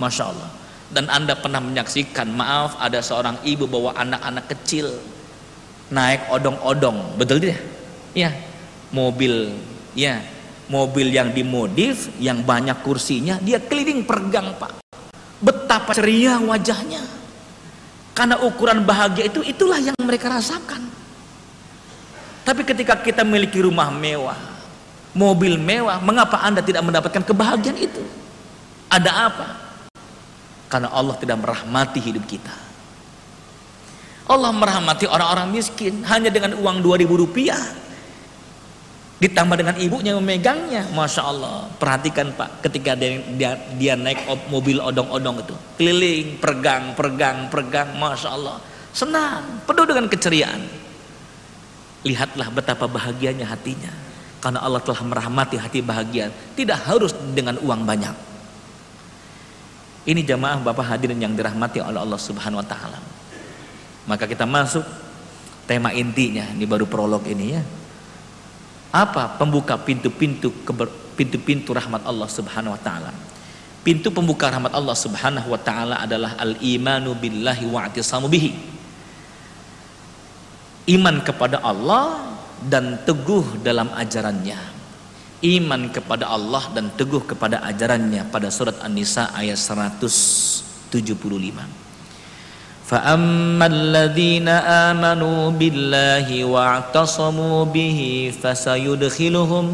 [0.00, 0.50] Masya Allah.
[0.86, 4.90] Dan anda pernah menyaksikan maaf ada seorang ibu bawa anak-anak kecil
[5.92, 7.20] naik odong-odong.
[7.20, 7.60] Betul tidak?
[8.16, 8.32] Ya
[8.94, 9.52] mobil
[9.92, 10.22] ya
[10.70, 14.80] mobil yang dimodif yang banyak kursinya dia keliling pergang pak.
[15.42, 17.02] Betapa ceria wajahnya.
[18.16, 20.88] Karena ukuran bahagia itu itulah yang mereka rasakan.
[22.46, 24.55] Tapi ketika kita memiliki rumah mewah
[25.16, 28.04] mobil mewah mengapa anda tidak mendapatkan kebahagiaan itu?
[28.92, 29.46] Ada apa?
[30.68, 32.52] Karena Allah tidak merahmati hidup kita.
[34.26, 37.62] Allah merahmati orang-orang miskin hanya dengan uang 2000 rupiah.
[39.16, 41.64] Ditambah dengan ibunya yang memegangnya masya Allah.
[41.80, 45.56] Perhatikan pak ketika dia, dia, dia naik mobil odong-odong itu.
[45.80, 47.96] Keliling pergang pergang pergang.
[47.96, 48.60] Masya Allah.
[48.92, 49.64] Senang.
[49.64, 50.60] Penuh dengan keceriaan.
[52.04, 54.05] Lihatlah betapa bahagianya hatinya
[54.40, 56.30] karena Allah telah merahmati hati bahagia.
[56.54, 58.16] Tidak harus dengan uang banyak.
[60.06, 62.98] Ini jamaah bapak hadirin yang dirahmati oleh Allah subhanahu wa ta'ala.
[64.06, 64.86] Maka kita masuk
[65.66, 66.46] tema intinya.
[66.54, 67.62] Ini baru prolog ini ya.
[68.94, 70.54] Apa pembuka pintu-pintu
[71.18, 73.12] pintu-pintu rahmat Allah Subhanahu wa taala.
[73.82, 77.90] Pintu pembuka rahmat Allah Subhanahu wa taala adalah al-imanu billahi wa
[78.30, 78.50] bihi.
[80.86, 84.57] Iman kepada Allah dan teguh dalam ajarannya.
[85.41, 91.81] Iman kepada Allah dan teguh kepada ajarannya pada surat An-Nisa ayat 175.
[92.91, 94.51] فأما الذين
[94.91, 97.99] آمنوا بالله واعتصموا به
[98.43, 99.65] فسيدخلهم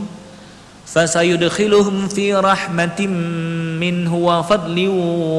[0.85, 2.99] فسيدخلهم في رحمة
[3.81, 4.77] منه وفضل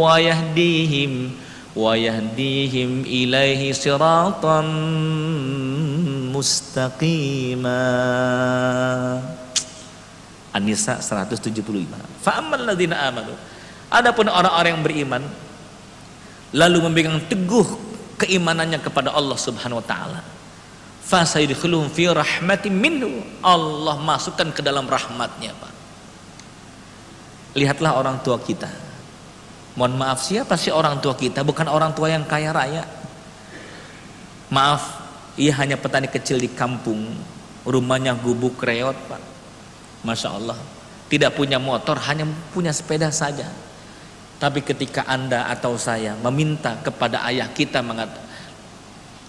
[0.03, 1.31] ويهديهم
[1.77, 4.61] ويهديهم إليه صراطا
[6.35, 7.85] مستقيما
[10.49, 11.61] An-Nisa 175
[12.25, 13.37] Fa'amman ladina amanu
[13.93, 15.23] Adapun orang-orang yang beriman
[16.57, 17.69] Lalu memegang teguh
[18.19, 20.21] keimanannya kepada Allah subhanahu wa ta'ala
[21.09, 25.73] fasayudkhuluhum fi rahmatin minhu Allah masukkan ke dalam rahmatnya Pak
[27.57, 28.69] lihatlah orang tua kita
[29.73, 32.85] mohon maaf siapa sih orang tua kita bukan orang tua yang kaya raya
[34.53, 35.02] maaf
[35.40, 37.10] ia hanya petani kecil di kampung.
[37.64, 39.22] Rumahnya gubuk reot Pak.
[40.04, 40.60] Masya Allah.
[41.08, 43.48] Tidak punya motor hanya punya sepeda saja.
[44.38, 48.26] Tapi ketika anda atau saya meminta kepada ayah kita mengatakan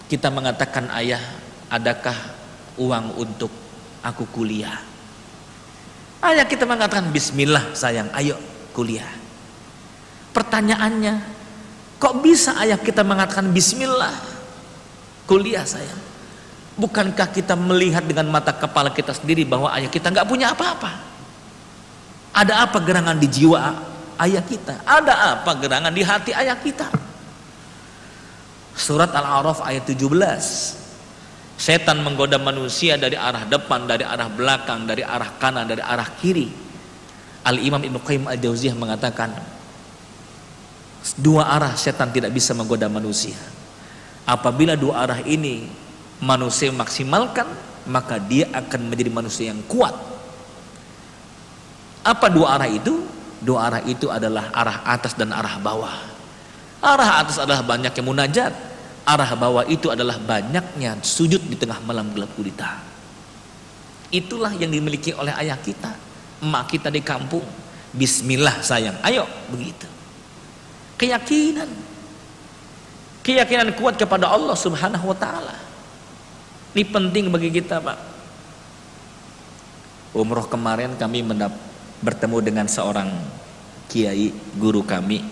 [0.05, 1.21] kita mengatakan ayah
[1.71, 2.13] adakah
[2.77, 3.49] uang untuk
[4.05, 4.77] aku kuliah?
[6.21, 8.37] Ayah kita mengatakan bismillah sayang, ayo
[8.73, 9.07] kuliah.
[10.35, 11.15] Pertanyaannya,
[11.97, 14.34] kok bisa ayah kita mengatakan bismillah
[15.25, 16.01] kuliah sayang?
[16.75, 20.91] Bukankah kita melihat dengan mata kepala kita sendiri bahwa ayah kita nggak punya apa-apa?
[22.35, 23.59] Ada apa gerangan di jiwa
[24.19, 24.83] ayah kita?
[24.83, 26.91] Ada apa gerangan di hati ayah kita?
[28.75, 30.83] Surat Al-A'raf ayat 17
[31.55, 36.51] Setan menggoda manusia dari arah depan, dari arah belakang, dari arah kanan, dari arah kiri.
[37.47, 39.31] Al-Imam Ibnu Qayyim Al-Jauziyah mengatakan
[41.15, 43.39] dua arah setan tidak bisa menggoda manusia.
[44.25, 45.69] Apabila dua arah ini
[46.17, 47.45] manusia maksimalkan,
[47.85, 49.93] maka dia akan menjadi manusia yang kuat.
[52.01, 53.05] Apa dua arah itu?
[53.45, 55.93] Dua arah itu adalah arah atas dan arah bawah.
[56.81, 58.53] Arah atas adalah banyak yang munajat,
[59.05, 62.81] arah bawah itu adalah banyaknya sujud di tengah malam gelap gulita.
[64.09, 65.93] Itulah yang dimiliki oleh ayah kita,
[66.41, 67.45] emak kita di kampung.
[67.95, 69.87] Bismillah sayang, ayo begitu.
[70.97, 71.69] Keyakinan,
[73.25, 75.55] keyakinan kuat kepada Allah Subhanahu Wa Taala.
[76.77, 77.97] Ini penting bagi kita, Pak.
[80.13, 81.51] Umroh kemarin kami mendap
[82.05, 83.09] bertemu dengan seorang
[83.89, 85.25] kiai guru kami.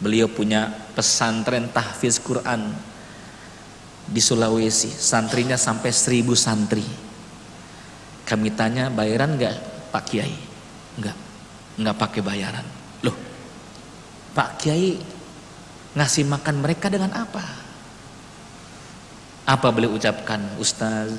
[0.00, 2.72] Beliau punya pesantren tahfiz Quran
[4.10, 6.82] di Sulawesi santrinya sampai seribu santri
[8.26, 9.56] kami tanya bayaran nggak
[9.94, 10.34] Pak Kiai
[10.98, 11.16] nggak
[11.78, 12.66] nggak pakai bayaran
[13.06, 13.14] loh
[14.34, 14.98] Pak Kiai
[15.94, 17.42] ngasih makan mereka dengan apa?
[19.46, 21.10] Apa beliau ucapkan Ustaz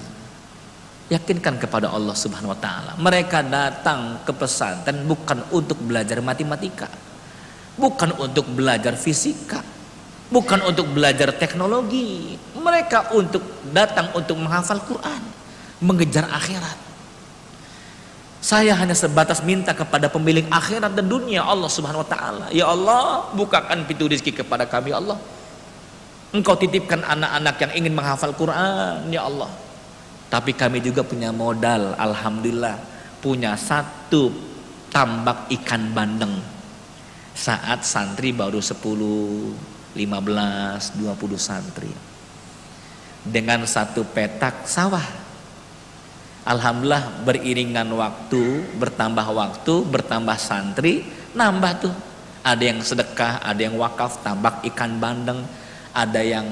[1.12, 6.88] yakinkan kepada Allah Subhanahu wa taala mereka datang ke pesantren bukan untuk belajar matematika
[7.76, 9.60] bukan untuk belajar fisika
[10.32, 12.40] bukan untuk belajar teknologi.
[12.56, 13.44] Mereka untuk
[13.76, 15.22] datang untuk menghafal Quran
[15.84, 16.91] mengejar akhirat
[18.42, 22.46] saya hanya sebatas minta kepada pemilik akhirat dan dunia Allah subhanahu wa ta'ala.
[22.50, 25.22] Ya Allah bukakan pintu rezeki kepada kami ya Allah.
[26.34, 29.46] Engkau titipkan anak-anak yang ingin menghafal Quran ya Allah.
[30.34, 32.82] Tapi kami juga punya modal Alhamdulillah.
[33.22, 34.34] Punya satu
[34.90, 36.42] tambak ikan bandeng.
[37.38, 41.94] Saat santri baru 10 15, 20 santri.
[43.22, 45.21] Dengan satu petak sawah
[46.42, 51.06] Alhamdulillah beriringan waktu bertambah waktu bertambah santri
[51.38, 51.94] nambah tuh
[52.42, 55.46] ada yang sedekah ada yang wakaf tambak ikan bandeng
[55.94, 56.50] ada yang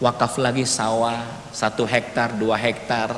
[0.00, 1.20] wakaf lagi sawah
[1.52, 3.12] satu hektar dua hektar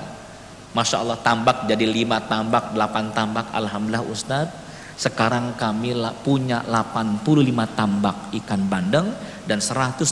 [0.75, 4.71] Masya Allah tambak jadi lima tambak delapan tambak Alhamdulillah Ustadz
[5.01, 7.25] sekarang kami punya 85
[7.73, 9.09] tambak ikan bandeng
[9.49, 10.05] dan 130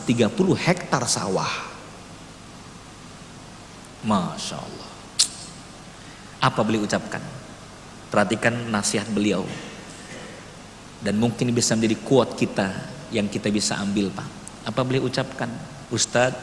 [0.56, 1.52] hektar sawah.
[4.00, 4.87] Masya Allah.
[6.38, 7.20] Apa beliau ucapkan?
[8.08, 9.44] Perhatikan nasihat beliau.
[10.98, 12.74] Dan mungkin bisa menjadi kuat kita
[13.14, 14.28] yang kita bisa ambil Pak.
[14.66, 15.50] Apa beliau ucapkan?
[15.88, 16.38] Ustadz,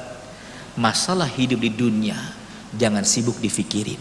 [0.79, 2.17] masalah hidup di dunia
[2.75, 3.99] jangan sibuk difikirin.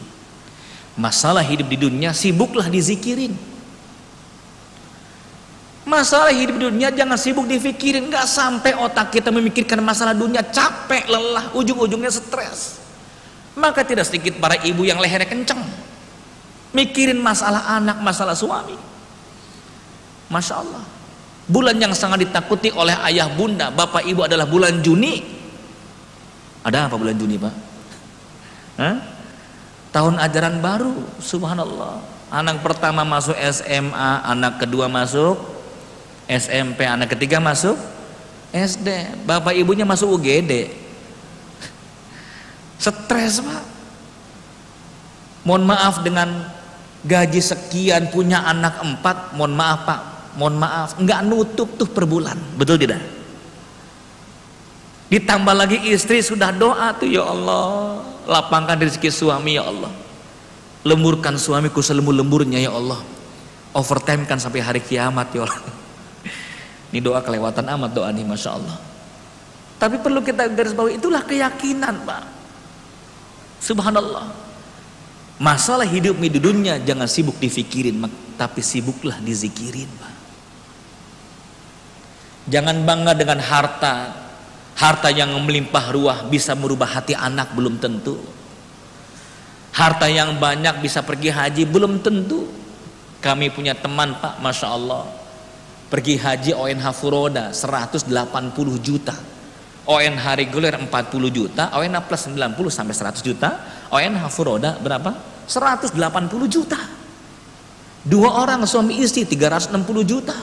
[0.94, 3.54] Masalah hidup di dunia sibuklah dizikirin
[5.84, 11.52] Masalah hidup dunia jangan sibuk difikirin, nggak sampai otak kita memikirkan masalah dunia capek, lelah,
[11.52, 12.80] ujung-ujungnya stres.
[13.54, 15.62] Maka tidak sedikit para ibu yang lehernya kenceng,
[16.74, 18.74] mikirin masalah anak, masalah suami.
[20.26, 20.82] Masya Allah.
[21.46, 25.22] Bulan yang sangat ditakuti oleh ayah bunda, bapak ibu adalah bulan Juni.
[26.64, 27.54] Ada apa bulan Juni, Pak?
[28.80, 28.96] Hah?
[29.94, 32.02] Tahun ajaran baru, subhanallah.
[32.34, 35.38] Anak pertama masuk SMA, anak kedua masuk
[36.26, 37.78] SMP, anak ketiga masuk
[38.50, 39.22] SD.
[39.22, 40.83] Bapak ibunya masuk UGD.
[42.78, 43.64] Stres, Pak.
[45.44, 46.28] Mohon maaf dengan
[47.04, 50.00] gaji sekian punya anak empat, mohon maaf Pak,
[50.40, 52.98] mohon maaf, nggak nutup tuh per bulan, betul tidak?
[55.12, 59.92] Ditambah lagi istri sudah doa tuh ya Allah, lapangkan rezeki suami ya Allah.
[60.84, 63.00] Lemburkan suamiku selembur-lemburnya ya Allah.
[63.72, 65.72] Overtime kan sampai hari kiamat ya Allah.
[66.92, 68.76] Ini doa kelewatan amat doa nih Masya Allah.
[69.80, 72.33] Tapi perlu kita garis bawahi itulah keyakinan Pak.
[73.64, 74.28] Subhanallah.
[75.40, 77.96] Masalah hidup di dunia jangan sibuk difikirin,
[78.36, 80.14] tapi sibuklah dizikirin, Pak.
[82.52, 84.20] Jangan bangga dengan harta.
[84.74, 88.20] Harta yang melimpah ruah bisa merubah hati anak belum tentu.
[89.70, 92.50] Harta yang banyak bisa pergi haji belum tentu.
[93.24, 95.08] Kami punya teman Pak, Masya Allah.
[95.88, 98.12] Pergi haji ONH Furoda 180
[98.82, 99.14] juta.
[99.84, 100.88] ONH reguler 40
[101.28, 103.48] juta, ONH plus 90 sampai 100 juta,
[103.92, 105.12] ONH Furoda berapa?
[105.44, 105.92] 180
[106.48, 106.80] juta.
[108.04, 110.36] Dua orang suami istri 360 juta.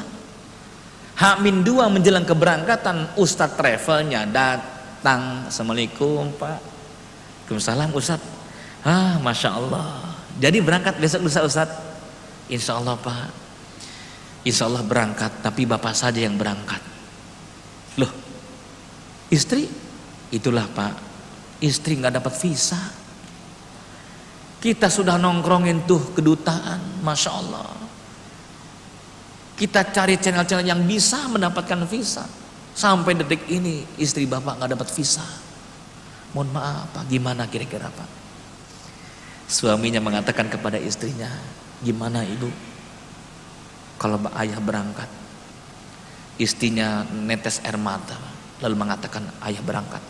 [1.22, 5.46] Hamin dua menjelang keberangkatan Ustadz travelnya datang.
[5.46, 6.58] Assalamualaikum Pak.
[7.46, 8.26] Waalaikumsalam Ustadz.
[8.82, 10.18] Ah Masya Allah.
[10.42, 11.78] Jadi berangkat besok lusa Ustadz.
[12.50, 13.30] Insya Allah Pak.
[14.42, 15.46] Insya Allah berangkat.
[15.46, 16.91] Tapi Bapak saja yang berangkat.
[19.32, 19.63] Istri,
[20.36, 20.94] itulah Pak,
[21.63, 22.78] istri nggak dapat visa.
[24.62, 27.72] Kita sudah nongkrongin tuh kedutaan, masya Allah.
[29.56, 32.28] Kita cari channel-channel yang bisa mendapatkan visa.
[32.76, 35.24] Sampai detik ini istri bapak nggak dapat visa.
[36.32, 38.10] Mohon maaf Pak, gimana kira-kira Pak?
[39.52, 41.28] Suaminya mengatakan kepada istrinya,
[41.84, 42.48] gimana ibu?
[44.00, 45.12] Kalau ayah berangkat,
[46.39, 48.31] istrinya netes air mata.
[48.62, 50.04] Lalu mengatakan ayah berangkat.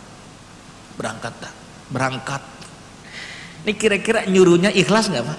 [1.00, 1.52] Berangkat tak
[1.92, 2.42] berangkat.
[3.62, 5.38] Ini kira-kira nyuruhnya ikhlas nggak pak?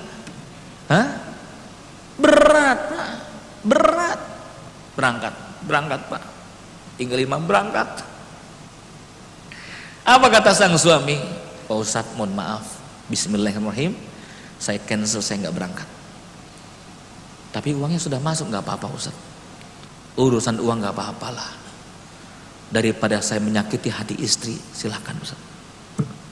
[0.94, 1.08] Hah?
[2.14, 3.10] berat pak.
[3.66, 4.20] Berat.
[4.94, 5.34] Berangkat.
[5.66, 6.24] Berangkat pak.
[6.96, 7.90] Tinggal lima berangkat.
[10.06, 11.18] Apa kata sang suami?
[11.66, 12.80] Pak Ustadz mohon maaf.
[13.10, 13.98] Bismillahirrahmanirrahim.
[14.62, 15.90] Saya cancel saya nggak berangkat.
[17.52, 19.22] Tapi uangnya sudah masuk nggak apa-apa Ustadz.
[20.16, 21.63] Urusan uang nggak apa-apalah
[22.74, 25.38] daripada saya menyakiti hati istri silahkan Ustaz.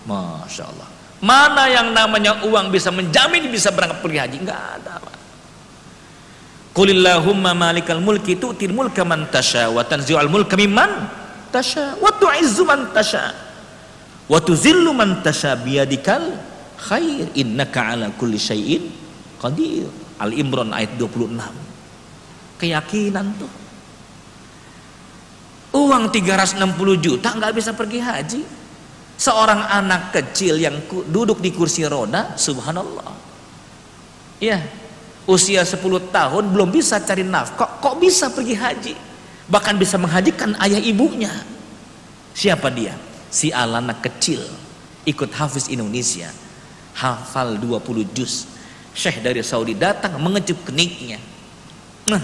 [0.10, 0.90] Masya Allah.
[1.22, 4.38] Mana yang namanya uang bisa menjamin bisa berangkat pergi haji?
[4.42, 5.16] Enggak ada Pak.
[6.74, 10.90] Qulillahumma malikal mulki tu'til mulka man tasha wa tanzi'ul mulka mimman
[11.54, 11.94] tasha.
[12.02, 13.38] Wa tu'izzu man tasha.
[14.26, 16.42] Wa tuzillu man tasha biyadikal
[16.90, 17.30] khair.
[17.38, 18.90] Innaka ala kulli syai'in
[19.38, 19.86] qadir.
[20.18, 21.38] Al Imran ayat 26
[22.62, 23.50] keyakinan tuh
[25.72, 26.60] Uang 360
[27.00, 28.42] juta nggak bisa pergi haji.
[29.22, 33.14] Seorang anak kecil yang duduk di kursi roda, subhanallah.
[34.42, 34.66] Ya,
[35.30, 35.78] usia 10
[36.10, 38.94] tahun belum bisa cari nafkah, kok bisa pergi haji?
[39.46, 41.30] Bahkan bisa menghajikan ayah ibunya.
[42.34, 42.98] Siapa dia?
[43.30, 44.42] Si anak kecil
[45.06, 46.34] ikut Hafiz Indonesia.
[46.98, 48.50] Hafal 20 juz.
[48.92, 51.22] Syekh dari Saudi datang mengejuk keniknya.
[52.10, 52.20] Nah,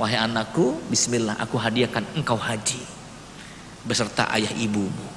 [0.00, 2.80] Wahai anakku, bismillah aku hadiahkan engkau haji
[3.84, 5.08] beserta ayah ibumu.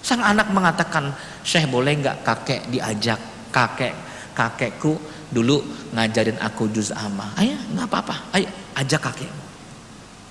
[0.00, 1.14] Sang anak mengatakan,
[1.46, 3.20] Syekh boleh nggak kakek diajak
[3.54, 3.94] kakek
[4.34, 4.96] kakekku
[5.30, 5.62] dulu
[5.94, 7.30] ngajarin aku juz amma.
[7.38, 9.44] Ayah nggak apa-apa, ayo ajak kakekmu.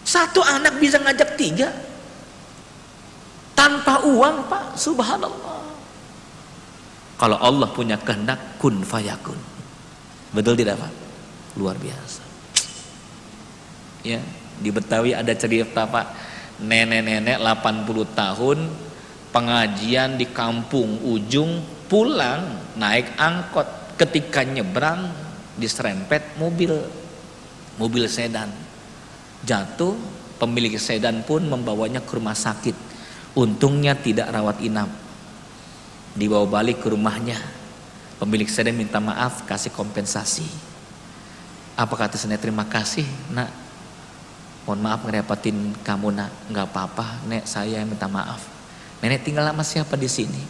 [0.04, 1.70] Satu anak bisa ngajak tiga
[3.54, 5.62] tanpa uang pak, subhanallah.
[7.20, 9.38] Kalau Allah punya kehendak kun fayakun.
[10.32, 10.92] Betul tidak pak?
[11.60, 12.29] Luar biasa
[14.04, 14.20] ya
[14.60, 16.28] di Betawi ada cerita Pak.
[16.60, 18.58] Nenek-nenek 80 tahun
[19.32, 23.96] pengajian di kampung ujung pulang naik angkot.
[23.96, 25.12] Ketika nyebrang
[25.60, 26.72] diserempet mobil
[27.80, 28.52] mobil sedan.
[29.44, 29.96] Jatuh
[30.36, 32.76] pemilik sedan pun membawanya ke rumah sakit.
[33.36, 34.92] Untungnya tidak rawat inap.
[36.16, 37.40] Dibawa balik ke rumahnya.
[38.20, 40.44] Pemilik sedan minta maaf kasih kompensasi.
[41.80, 43.69] Apa kata saya terima kasih nak
[44.70, 46.30] mohon maaf ngerepotin kamu nak.
[46.54, 47.26] Nggak apa-apa.
[47.26, 48.46] Nek saya minta maaf.
[49.02, 50.44] Nenek tinggal sama siapa di sini?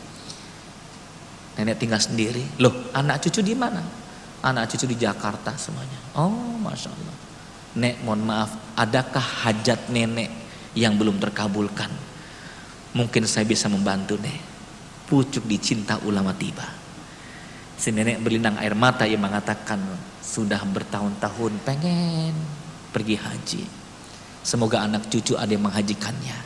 [1.55, 2.59] Nenek tinggal sendiri.
[2.59, 3.79] Loh anak cucu di mana?
[4.43, 6.19] Anak cucu di Jakarta semuanya.
[6.19, 7.15] Oh masya Allah.
[7.79, 10.27] Nek mohon maaf, adakah hajat nenek
[10.75, 11.87] yang belum terkabulkan?
[12.91, 14.51] Mungkin saya bisa membantu nek.
[15.07, 16.67] Pucuk dicinta ulama tiba.
[17.79, 19.79] Si nenek berlinang air mata yang mengatakan
[20.19, 22.35] sudah bertahun-tahun pengen
[22.91, 23.78] pergi haji.
[24.41, 26.37] Semoga anak cucu ada yang menghajikannya.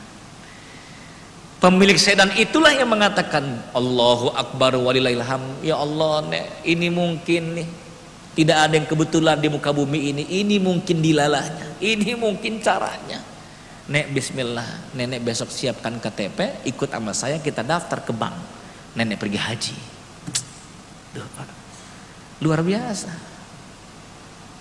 [1.63, 5.63] Pemilik sedan itulah yang mengatakan Allahu Akbar walillahilham.
[5.63, 7.67] Ya Allah, nek, ini mungkin nih
[8.33, 10.23] tidak ada yang kebetulan di muka bumi ini.
[10.27, 11.79] Ini mungkin dilalahnya.
[11.79, 13.23] Ini mungkin caranya.
[13.83, 18.35] Nek bismillah, nenek besok siapkan KTP, ikut sama saya kita daftar ke bank.
[18.99, 19.75] Nenek pergi haji.
[21.15, 21.27] Duh.
[22.43, 23.32] Luar biasa.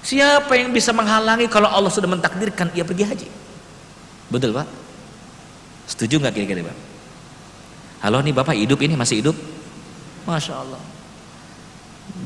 [0.03, 3.29] Siapa yang bisa menghalangi kalau Allah sudah mentakdirkan ia pergi haji?
[4.29, 4.67] Betul, Pak?
[5.87, 6.93] Setuju nggak kira-kira, Pak?
[8.03, 9.37] Halo nih bapak hidup ini masih hidup?
[10.27, 10.83] Masya Allah.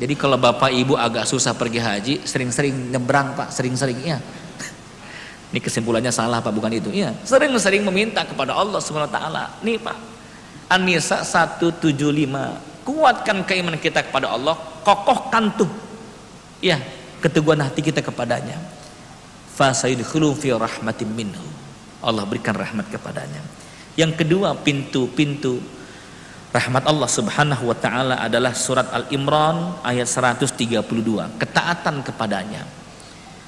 [0.01, 4.17] Jadi kalau bapak ibu agak susah pergi haji, sering-sering nyebrang pak, sering-sering ya.
[5.53, 6.89] Ini kesimpulannya salah pak, bukan itu.
[6.89, 9.17] Iya, sering-sering meminta kepada Allah swt.
[9.61, 9.97] Nih pak,
[10.73, 11.93] An-Nisa 175.
[12.89, 15.69] Kuatkan keimanan kita kepada Allah, kokohkan tuh.
[16.65, 16.81] Ya,
[17.21, 18.59] keteguhan hati kita kepadanya.
[19.57, 21.47] Fi rahmatin minhu.
[22.05, 23.41] Allah berikan rahmat kepadanya.
[23.97, 25.57] Yang kedua pintu-pintu
[26.53, 30.85] rahmat Allah Subhanahu wa taala adalah surat Al-Imran ayat 132,
[31.41, 32.69] ketaatan kepadanya.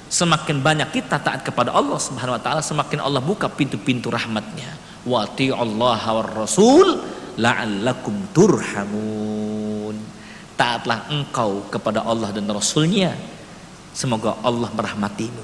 [0.09, 4.73] Semakin banyak kita taat kepada Allah Subhanahu wa taala, semakin Allah buka pintu-pintu rahmatnya.
[5.05, 7.01] Wa Allah wa rasul
[7.37, 9.95] la'allakum turhamun.
[10.59, 13.15] Taatlah engkau kepada Allah dan Rasulnya.
[13.93, 15.43] Semoga Allah merahmatimu.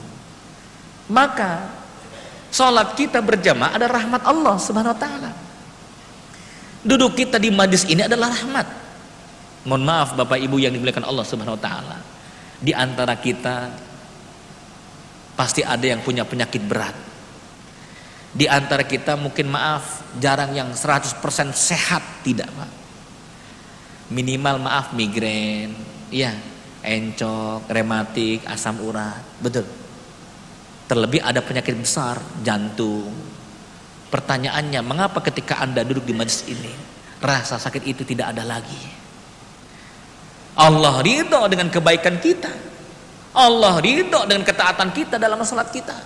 [1.10, 1.86] Maka
[2.56, 5.32] Salat kita berjamaah ada rahmat Allah Subhanahu wa taala.
[6.88, 8.64] Duduk kita di majlis ini adalah rahmat.
[9.68, 12.00] Mohon maaf Bapak Ibu yang dimuliakan Allah Subhanahu wa taala.
[12.56, 13.76] Di antara kita
[15.36, 16.96] pasti ada yang punya penyakit berat.
[18.32, 21.20] Di antara kita mungkin maaf jarang yang 100%
[21.52, 22.72] sehat tidak, Pak.
[24.16, 25.76] Minimal maaf migrain,
[26.08, 26.32] ya,
[26.86, 29.22] encok, rematik, asam urat.
[29.42, 29.66] Betul.
[30.86, 33.10] Terlebih ada penyakit besar, jantung.
[34.14, 36.70] Pertanyaannya, mengapa ketika Anda duduk di majlis ini,
[37.20, 38.78] rasa sakit itu tidak ada lagi?
[40.56, 42.54] Allah ridho dengan kebaikan kita.
[43.36, 45.98] Allah ridho dengan ketaatan kita dalam salat kita.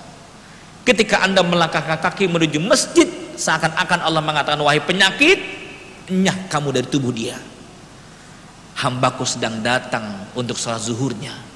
[0.88, 3.06] Ketika Anda melangkahkan kaki menuju masjid,
[3.38, 5.38] seakan-akan Allah mengatakan, wahai penyakit,
[6.10, 7.38] nyah kamu dari tubuh dia.
[8.80, 11.50] Hambaku sedang datang untuk salat zuhurnya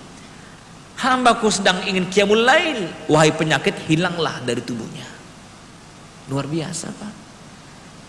[1.04, 2.88] Hambaku sedang ingin kiamul lail.
[3.12, 5.04] Wahai penyakit, hilanglah dari tubuhnya.
[6.32, 7.14] Luar biasa, Pak.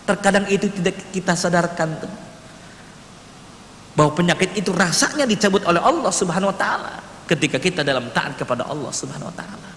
[0.05, 2.13] Terkadang itu tidak kita sadarkan tuh.
[3.99, 6.95] Bahwa penyakit itu rasanya dicabut oleh Allah Subhanahu wa taala
[7.25, 9.69] ketika kita dalam taat kepada Allah Subhanahu wa taala.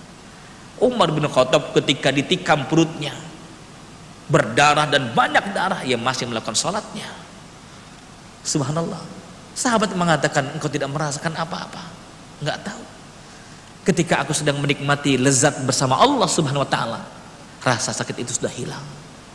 [0.79, 3.15] Umar bin Khattab ketika ditikam perutnya
[4.31, 7.09] berdarah dan banyak darah ia masih melakukan sholatnya.
[8.47, 9.18] Subhanallah.
[9.59, 11.83] Sahabat mengatakan engkau tidak merasakan apa-apa.
[12.39, 12.83] Enggak tahu.
[13.83, 17.03] Ketika aku sedang menikmati lezat bersama Allah Subhanahu wa taala,
[17.59, 18.87] rasa sakit itu sudah hilang.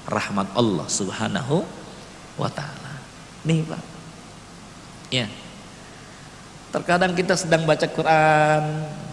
[0.08, 1.68] Rahmat Allah Subhanahu
[2.40, 3.04] wa taala.
[3.44, 3.84] Nih, Pak.
[5.12, 5.28] Ya.
[6.72, 8.64] Terkadang kita sedang baca Quran,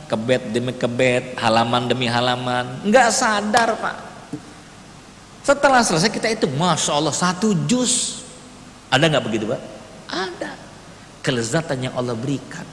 [0.06, 3.96] kebet demi kebet, halaman demi halaman, nggak sadar, Pak.
[5.42, 8.22] Setelah selesai kita itu, masya Allah satu juz.
[8.86, 9.60] Ada nggak begitu, Pak?
[10.06, 10.59] Ada.
[11.20, 12.64] Kelezatan yang Allah berikan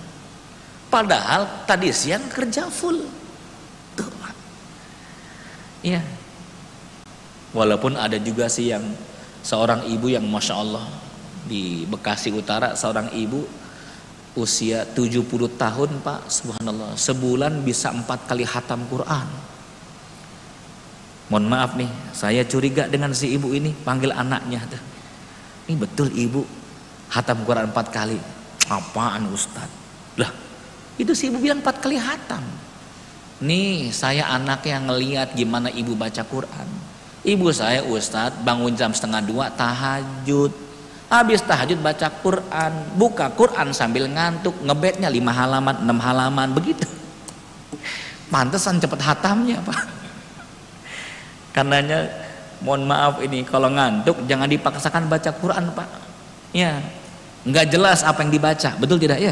[0.88, 3.04] Padahal tadi siang kerja full.
[4.00, 4.08] Tuh.
[5.84, 6.02] Iya.
[7.52, 8.84] Walaupun ada juga sih yang
[9.44, 10.84] seorang ibu yang Masya Allah
[11.48, 13.48] di Bekasi Utara seorang ibu
[14.36, 15.24] usia 70
[15.56, 19.26] tahun Pak Subhanallah sebulan bisa empat kali hatam Quran
[21.32, 24.68] mohon maaf nih saya curiga dengan si ibu ini panggil anaknya
[25.72, 26.44] ini betul ibu
[27.16, 28.20] hatam Quran empat kali
[28.68, 29.74] apaan Ustadz
[30.20, 30.32] lah
[30.98, 32.42] itu si ibu bilang empat kali hatam.
[33.38, 36.68] Nih saya anak yang ngeliat gimana ibu baca Quran.
[37.22, 40.50] Ibu saya Ustadz bangun jam setengah dua tahajud.
[41.08, 42.74] Habis tahajud baca Quran.
[42.98, 44.58] Buka Quran sambil ngantuk.
[44.66, 46.50] Ngebetnya lima halaman, enam halaman.
[46.58, 46.90] Begitu.
[48.34, 49.82] Pantesan cepet hatamnya Pak.
[51.54, 52.10] Karenanya
[52.66, 55.90] mohon maaf ini kalau ngantuk jangan dipaksakan baca Quran Pak.
[56.58, 56.82] Ya,
[57.48, 58.76] nggak jelas apa yang dibaca.
[58.76, 59.32] Betul tidak ya?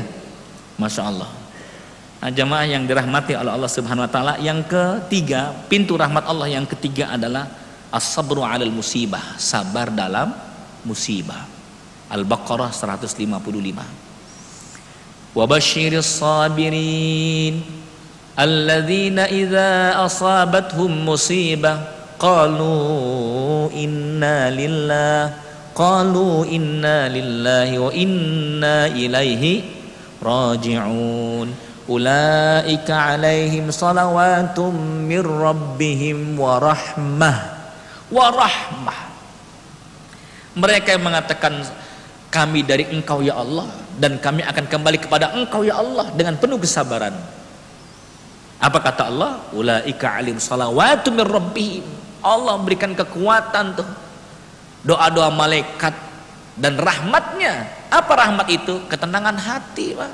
[0.79, 1.27] Masya Allah.
[2.23, 6.65] Nah, jamaah yang dirahmati oleh Allah Subhanahu wa taala, yang ketiga, pintu rahmat Allah yang
[6.65, 7.45] ketiga adalah
[7.93, 10.33] as-sabru 'alal musibah, sabar dalam
[10.87, 11.45] musibah.
[12.09, 13.85] Al-Baqarah 155.
[15.35, 17.83] Wa basyiris sabirin.
[18.35, 21.87] alladzina idza asabathum musibah
[22.19, 25.31] qalu inna lillah
[25.75, 29.53] qalu inna lillahi wa inna ilaihi
[30.23, 31.47] raji'un.
[31.85, 34.73] Ulaika alaihim salawatum
[35.05, 37.37] mir rabbihim wa rahmah.
[38.09, 38.99] Wa rahmah.
[40.55, 41.61] Mereka yang mengatakan
[42.31, 43.69] kami dari engkau ya Allah
[43.99, 47.13] dan kami akan kembali kepada engkau ya Allah dengan penuh kesabaran.
[48.57, 49.45] Apa kata Allah?
[49.53, 51.85] Ulaika alim salawatum mir rabbihim.
[52.25, 53.85] Allah memberikan kekuatan tuh
[54.85, 55.91] doa-doa malaikat
[56.55, 57.67] dan rahmatnya.
[57.89, 58.79] Apa rahmat itu?
[58.87, 60.13] Ketenangan hati Pak.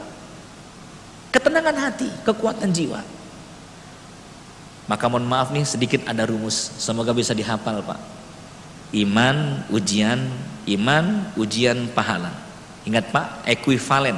[1.36, 3.04] Ketenangan hati kekuatan jiwa.
[4.90, 6.56] Maka mohon maaf nih sedikit ada rumus.
[6.80, 8.00] Semoga bisa dihafal Pak.
[8.96, 10.20] Iman ujian.
[10.66, 12.32] Iman ujian pahala.
[12.88, 14.18] Ingat Pak ekuivalen.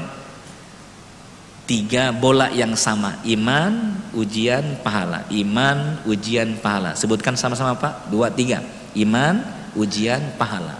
[1.63, 3.23] Tiga bola yang sama.
[3.23, 5.23] Iman ujian pahala.
[5.31, 6.91] Iman ujian pahala.
[6.91, 8.11] Sebutkan sama-sama pak.
[8.11, 8.59] Dua tiga.
[8.91, 9.39] Iman
[9.77, 10.79] ujian pahala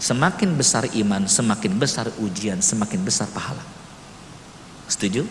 [0.00, 3.62] semakin besar iman semakin besar ujian semakin besar pahala
[4.88, 5.28] setuju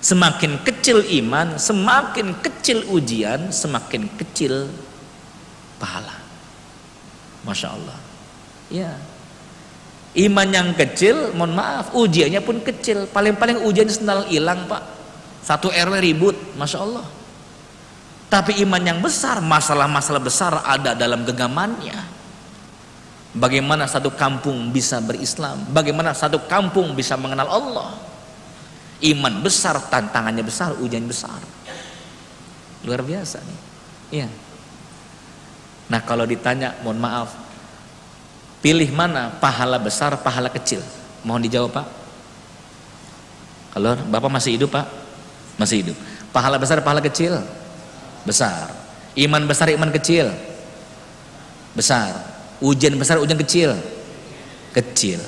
[0.00, 4.72] semakin kecil iman semakin kecil ujian semakin kecil
[5.76, 6.16] pahala
[7.44, 7.98] masya Allah
[8.72, 8.92] ya
[10.16, 13.04] Iman yang kecil, mohon maaf, ujiannya pun kecil.
[13.12, 14.82] Paling-paling ujian sendal hilang, Pak.
[15.44, 17.06] Satu RW ribut, Masya Allah.
[18.28, 21.96] Tapi iman yang besar, masalah-masalah besar ada dalam genggamannya.
[23.32, 25.64] Bagaimana satu kampung bisa berislam?
[25.72, 27.96] Bagaimana satu kampung bisa mengenal Allah?
[29.00, 31.40] Iman besar, tantangannya besar, ujian besar.
[32.84, 33.60] Luar biasa nih.
[34.22, 34.28] Iya.
[35.88, 37.48] Nah kalau ditanya, mohon maaf,
[38.58, 40.82] Pilih mana pahala besar, pahala kecil?
[41.22, 41.86] Mohon dijawab Pak.
[43.78, 44.86] Kalau Bapak masih hidup Pak?
[45.54, 45.96] Masih hidup.
[46.34, 47.38] Pahala besar, pahala kecil?
[48.26, 48.70] Besar.
[49.18, 50.30] Iman besar, iman kecil?
[51.74, 52.14] Besar.
[52.62, 53.74] Ujian besar, ujian kecil?
[54.74, 55.18] Kecil.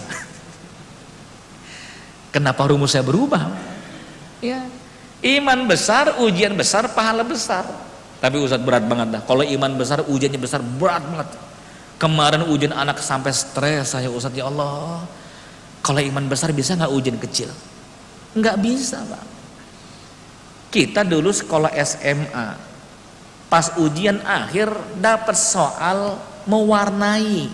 [2.34, 3.50] Kenapa rumusnya berubah?
[4.42, 4.66] Ya.
[5.20, 7.66] Iman besar, ujian besar, pahala besar.
[8.20, 9.22] Tapi Ustadz berat banget dah.
[9.24, 11.28] Kalau iman besar, ujiannya besar, berat banget.
[12.00, 15.04] Kemarin ujian anak sampai stres saya Ustaz ya Allah.
[15.84, 17.52] Kalau iman besar bisa nggak ujian kecil?
[18.32, 19.20] Nggak bisa pak.
[20.72, 22.56] Kita dulu sekolah SMA,
[23.50, 24.70] pas ujian akhir
[25.02, 27.50] dapat soal mewarnai.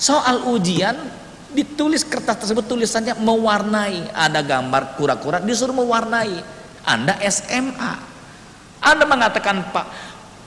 [0.00, 0.96] Soal ujian
[1.52, 6.40] ditulis kertas tersebut tulisannya mewarnai, ada gambar kura-kura disuruh mewarnai.
[6.88, 7.92] Anda SMA,
[8.80, 9.86] Anda mengatakan Pak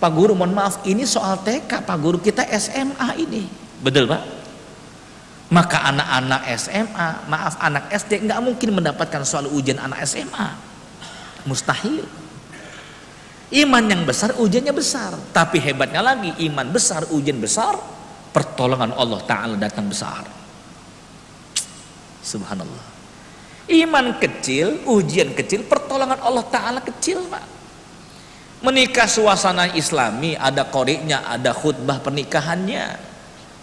[0.02, 3.46] Pak Guru mohon maaf ini soal TK Pak Guru kita SMA ini.
[3.80, 4.22] Betul Pak?
[5.54, 10.74] Maka anak-anak SMA maaf anak SD nggak mungkin mendapatkan soal ujian anak SMA
[11.46, 12.02] mustahil
[13.54, 15.14] iman yang besar ujiannya besar.
[15.30, 17.78] Tapi hebatnya lagi iman besar ujian besar
[18.34, 20.26] pertolongan Allah Ta'ala datang besar.
[22.26, 22.86] Subhanallah.
[23.70, 27.46] Iman kecil ujian kecil pertolongan Allah Ta'ala kecil Pak.
[28.64, 33.12] Menikah suasana islami ada koriknya ada khutbah pernikahannya.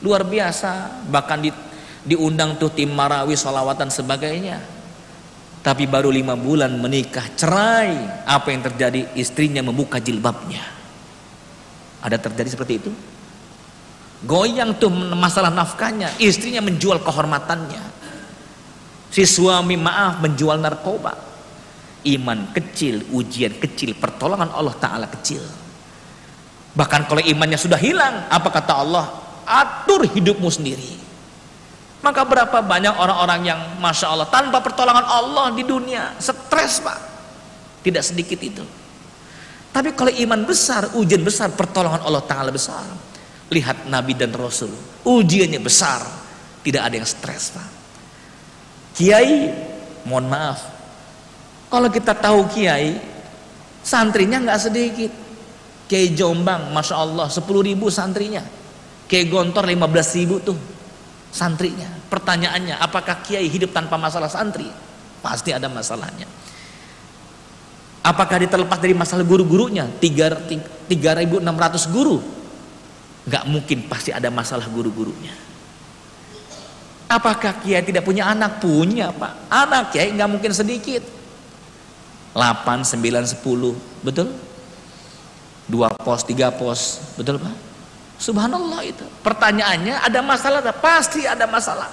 [0.05, 1.03] Luar biasa.
[1.09, 1.51] Bahkan di,
[2.05, 4.80] diundang tuh tim marawi salawatan sebagainya
[5.61, 8.25] tapi baru lima bulan menikah cerai.
[8.25, 9.13] Apa yang terjadi?
[9.13, 10.65] Istrinya membuka jilbabnya.
[12.01, 12.91] Ada terjadi seperti itu?
[14.25, 16.17] Goyang tuh masalah nafkahnya.
[16.17, 17.83] Istrinya menjual kehormatannya.
[19.13, 21.29] Si suami maaf menjual narkoba.
[22.09, 25.45] Iman kecil, ujian kecil, pertolongan Allah Ta'ala kecil.
[26.73, 29.05] Bahkan kalau imannya sudah hilang, apa kata Allah?
[29.45, 30.97] Atur hidupmu sendiri.
[32.01, 36.17] Maka berapa banyak orang-orang yang Masya Allah tanpa pertolongan Allah di dunia.
[36.17, 36.99] Stres pak.
[37.85, 38.65] Tidak sedikit itu.
[39.71, 42.89] Tapi kalau iman besar ujian besar pertolongan Allah Ta'ala besar.
[43.53, 44.73] Lihat Nabi dan Rasul.
[45.05, 46.01] Ujiannya besar.
[46.65, 47.69] Tidak ada yang stres pak.
[48.97, 49.53] Kiai
[50.09, 50.61] mohon maaf.
[51.71, 52.99] Kalau kita tahu kiai,
[53.85, 55.13] santrinya nggak sedikit.
[55.87, 58.43] Kiai Jombang, masya Allah, 10 ribu santrinya.
[59.07, 60.59] Kiai Gontor 15 ribu tuh
[61.31, 61.87] santrinya.
[62.11, 64.67] Pertanyaannya, apakah kiai hidup tanpa masalah santri?
[65.23, 66.27] Pasti ada masalahnya.
[68.01, 69.87] Apakah dia terlepas dari masalah guru-gurunya?
[70.01, 72.19] 3.600 guru.
[73.29, 75.33] Gak mungkin pasti ada masalah guru-gurunya.
[77.11, 78.63] Apakah kiai tidak punya anak?
[78.63, 79.51] Punya pak.
[79.51, 81.03] Anak kiai nggak mungkin sedikit
[82.39, 84.31] 8, 9, 10 betul?
[85.71, 87.70] dua pos, tiga pos betul Pak?
[88.21, 89.03] Subhanallah itu.
[89.25, 91.89] Pertanyaannya ada masalah pasti ada masalah.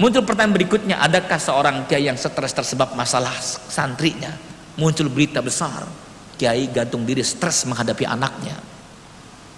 [0.00, 3.36] Muncul pertanyaan berikutnya adakah seorang kiai yang stres tersebab masalah
[3.70, 4.32] santrinya?
[4.74, 5.86] Muncul berita besar
[6.34, 8.58] kiai gantung diri stres menghadapi anaknya.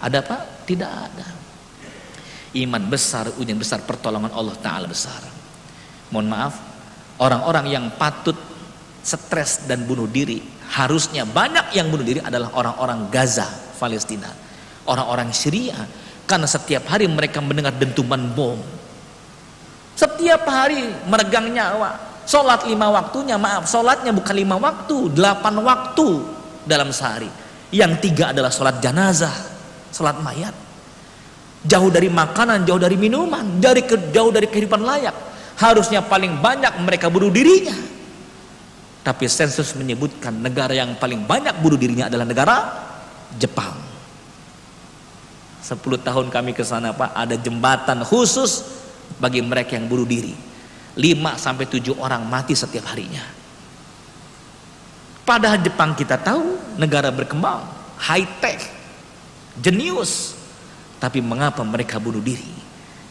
[0.02, 0.36] Ada apa?
[0.68, 1.28] tidak ada.
[2.58, 5.22] Iman besar ujian besar pertolongan Allah Ta'ala besar.
[6.12, 6.54] Mohon maaf
[7.22, 8.36] orang-orang yang patut
[9.00, 10.42] stres dan bunuh diri
[10.74, 13.46] harusnya banyak yang bunuh diri adalah orang-orang Gaza
[13.78, 14.45] Palestina
[14.86, 15.76] orang-orang Syria
[16.26, 18.58] karena setiap hari mereka mendengar dentuman bom
[19.94, 26.26] setiap hari meregang nyawa Sholat lima waktunya, maaf, sholatnya bukan lima waktu, delapan waktu
[26.66, 27.30] dalam sehari.
[27.70, 29.30] Yang tiga adalah sholat janazah,
[29.94, 30.50] sholat mayat.
[31.62, 35.14] Jauh dari makanan, jauh dari minuman, dari jauh dari kehidupan layak.
[35.62, 37.74] Harusnya paling banyak mereka bunuh dirinya.
[39.06, 42.56] Tapi sensus menyebutkan negara yang paling banyak bunuh dirinya adalah negara
[43.38, 43.85] Jepang.
[45.66, 48.62] Sepuluh tahun kami ke sana Pak, ada jembatan khusus
[49.18, 50.30] bagi mereka yang bunuh diri
[50.94, 53.26] 5 sampai 7 orang mati setiap harinya.
[55.26, 57.66] Padahal Jepang kita tahu negara berkembang,
[57.98, 58.62] high tech,
[59.58, 60.38] jenius.
[61.02, 62.54] Tapi mengapa mereka bunuh diri?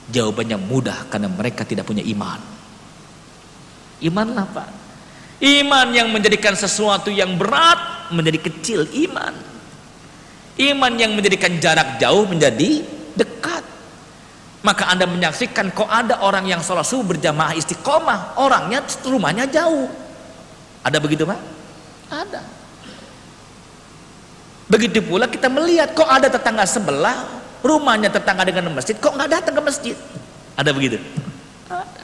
[0.10, 2.40] Jawabannya mudah karena mereka tidak punya iman.
[4.00, 4.66] Iman apa?
[5.44, 9.55] Iman yang menjadikan sesuatu yang berat menjadi kecil iman.
[10.56, 12.80] Iman yang menjadikan jarak jauh menjadi
[13.20, 13.64] dekat.
[14.64, 19.92] Maka anda menyaksikan kok ada orang yang sholat subuh berjamaah istiqomah orangnya rumahnya jauh.
[20.86, 21.40] Ada begitu pak?
[22.10, 22.42] ada.
[24.66, 27.28] Begitu pula kita melihat kok ada tetangga sebelah
[27.62, 29.96] rumahnya tetangga dengan masjid kok nggak datang ke masjid?
[30.56, 30.98] Ada begitu?
[31.70, 32.02] ada.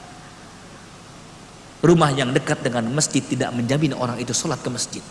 [1.82, 5.02] Rumah yang dekat dengan masjid tidak menjamin orang itu sholat ke masjid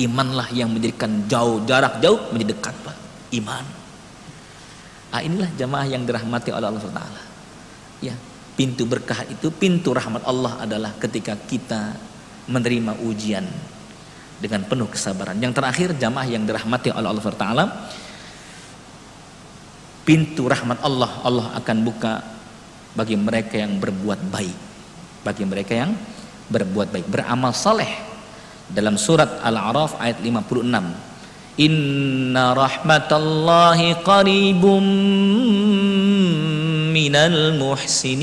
[0.00, 2.96] imanlah yang menjadikan jauh jarak jauh menjadi dekat pak
[3.36, 3.82] iman
[5.12, 7.04] Ah inilah jamaah yang dirahmati oleh Allah SWT.
[8.00, 8.16] Ya,
[8.56, 11.92] pintu berkah itu, pintu rahmat Allah adalah ketika kita
[12.48, 13.44] menerima ujian
[14.40, 15.36] dengan penuh kesabaran.
[15.36, 17.48] Yang terakhir jamaah yang dirahmati oleh Allah SWT.
[20.02, 22.24] Pintu rahmat Allah Allah akan buka
[22.96, 24.58] bagi mereka yang berbuat baik.
[25.22, 25.92] Bagi mereka yang
[26.48, 28.11] berbuat baik, beramal saleh.
[28.72, 31.12] Dalam surat Al-A'raf ayat 56
[31.60, 34.80] Inna rahmatallahi qaribum
[36.96, 38.20] minal muhsinin.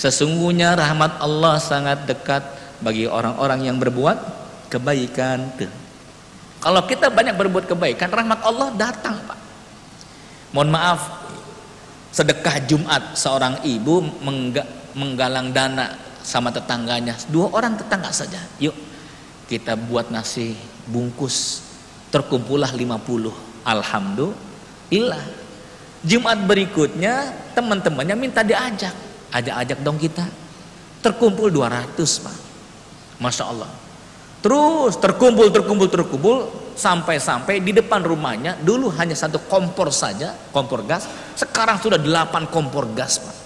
[0.00, 2.40] Sesungguhnya rahmat Allah sangat dekat
[2.80, 4.16] bagi orang-orang yang berbuat
[4.72, 5.52] kebaikan.
[6.64, 9.36] Kalau kita banyak berbuat kebaikan rahmat Allah datang Pak.
[10.56, 11.00] Mohon maaf
[12.16, 14.00] sedekah Jumat seorang ibu
[14.96, 17.16] menggalang dana sama tetangganya.
[17.28, 18.40] Dua orang tetangga saja.
[18.60, 18.74] Yuk
[19.50, 20.54] kita buat nasi
[20.86, 21.66] bungkus.
[22.10, 25.24] Terkumpullah 50 alhamdulillah.
[26.00, 28.94] Jumat berikutnya teman-temannya minta diajak.
[29.30, 30.26] Ajak-ajak dong kita.
[31.02, 32.36] Terkumpul 200 pak.
[33.20, 33.70] Masya Allah.
[34.40, 36.38] Terus terkumpul terkumpul terkumpul.
[36.80, 41.04] Sampai-sampai di depan rumahnya dulu hanya satu kompor saja kompor gas.
[41.36, 43.39] Sekarang sudah 8 kompor gas pak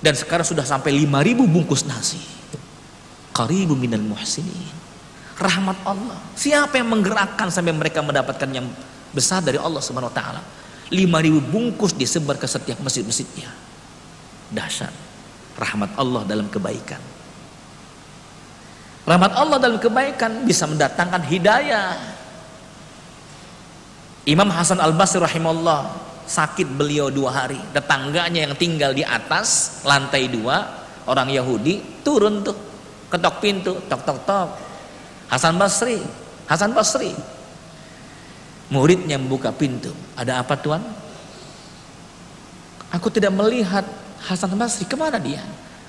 [0.00, 2.20] dan sekarang sudah sampai 5000 bungkus nasi
[3.36, 4.80] qaribu minal muhsinin
[5.40, 6.20] rahmat Allah.
[6.36, 8.68] Siapa yang menggerakkan sampai mereka mendapatkan yang
[9.10, 10.42] besar dari Allah Subhanahu wa taala?
[10.92, 13.48] 5000 bungkus disebar ke setiap masjid-masjidnya.
[14.52, 14.92] Dahsyat.
[15.56, 17.00] Rahmat Allah dalam kebaikan.
[19.08, 21.96] Rahmat Allah dalam kebaikan bisa mendatangkan hidayah.
[24.28, 27.58] Imam Hasan Al-Basri rahimahullah sakit beliau dua hari.
[27.74, 30.62] Tetangganya yang tinggal di atas lantai dua
[31.10, 32.54] orang Yahudi turun tuh
[33.10, 34.48] ketok pintu tok tok tok.
[35.26, 35.98] Hasan Basri
[36.46, 37.10] Hasan Basri.
[38.70, 39.90] Muridnya membuka pintu.
[40.14, 40.78] Ada apa tuan?
[42.94, 43.82] Aku tidak melihat
[44.22, 44.86] Hasan Basri.
[44.86, 45.42] Ke mana dia?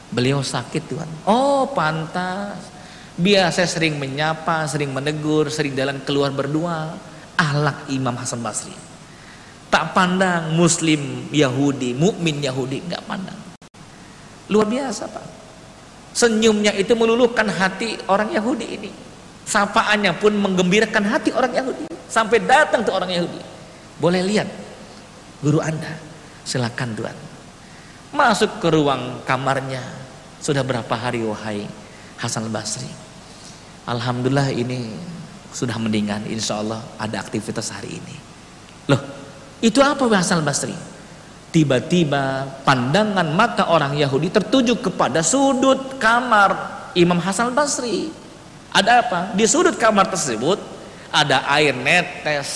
[0.10, 1.10] Beliau sakit tuan.
[1.30, 2.74] Oh pantas.
[3.22, 6.98] Biasa sering menyapa sering menegur sering jalan keluar berdua.
[7.38, 8.91] Ahlak Imam Hasan Basri
[9.72, 13.40] tak pandang muslim Yahudi mukmin Yahudi nggak pandang
[14.52, 15.26] luar biasa pak
[16.12, 18.92] senyumnya itu meluluhkan hati orang Yahudi ini
[19.52, 21.92] Sapaannya pun menggembirakan hati orang Yahudi.
[22.08, 23.42] Sampai datang ke orang Yahudi.
[24.00, 24.48] Boleh lihat
[25.44, 25.92] guru Anda.
[26.48, 27.18] Silakan Tuhan.
[28.16, 29.84] Masuk ke ruang kamarnya.
[30.40, 31.68] Sudah berapa hari wahai
[32.16, 32.88] Hasan Basri?
[33.84, 34.88] Alhamdulillah ini
[35.52, 36.24] sudah mendingan.
[36.32, 38.16] Insya Allah ada aktivitas hari ini.
[38.88, 39.04] Loh,
[39.62, 40.74] itu apa Hasan Basri?
[41.53, 48.09] Tiba-tiba pandangan mata orang Yahudi tertuju kepada sudut kamar Imam Hasan Basri.
[48.74, 49.20] Ada apa?
[49.38, 50.57] Di sudut kamar tersebut
[51.14, 52.49] ada air netes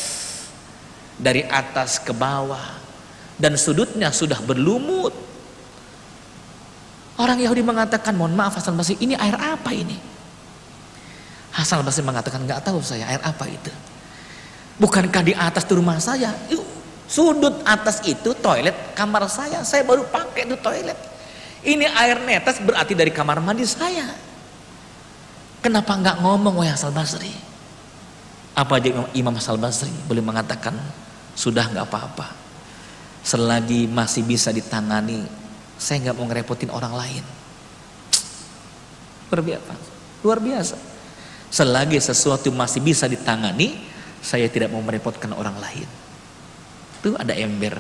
[1.20, 2.76] dari atas ke bawah
[3.36, 5.12] dan sudutnya sudah berlumut.
[7.16, 9.96] Orang Yahudi mengatakan, mohon maaf Hasan Basri, ini air apa ini?
[11.56, 13.72] Hasan Basri mengatakan, nggak tahu saya air apa itu.
[14.76, 16.36] Bukankah di atas di rumah saya?
[17.06, 19.62] Sudut atas itu toilet kamar saya.
[19.62, 20.98] Saya baru pakai itu toilet.
[21.66, 24.10] Ini air netes berarti dari kamar mandi saya.
[25.62, 27.34] Kenapa nggak ngomong wahai Hasan Basri?
[28.54, 30.78] Apa aja Imam Hasan Basri boleh mengatakan
[31.34, 32.30] sudah nggak apa-apa.
[33.26, 35.26] Selagi masih bisa ditangani
[35.76, 37.24] saya nggak mau ngerepotin orang lain.
[39.32, 39.74] Luar biasa.
[40.24, 40.78] Luar biasa.
[41.52, 43.80] Selagi sesuatu masih bisa ditangani,
[44.20, 45.88] saya tidak mau merepotkan orang lain.
[47.06, 47.78] Itu ada ember.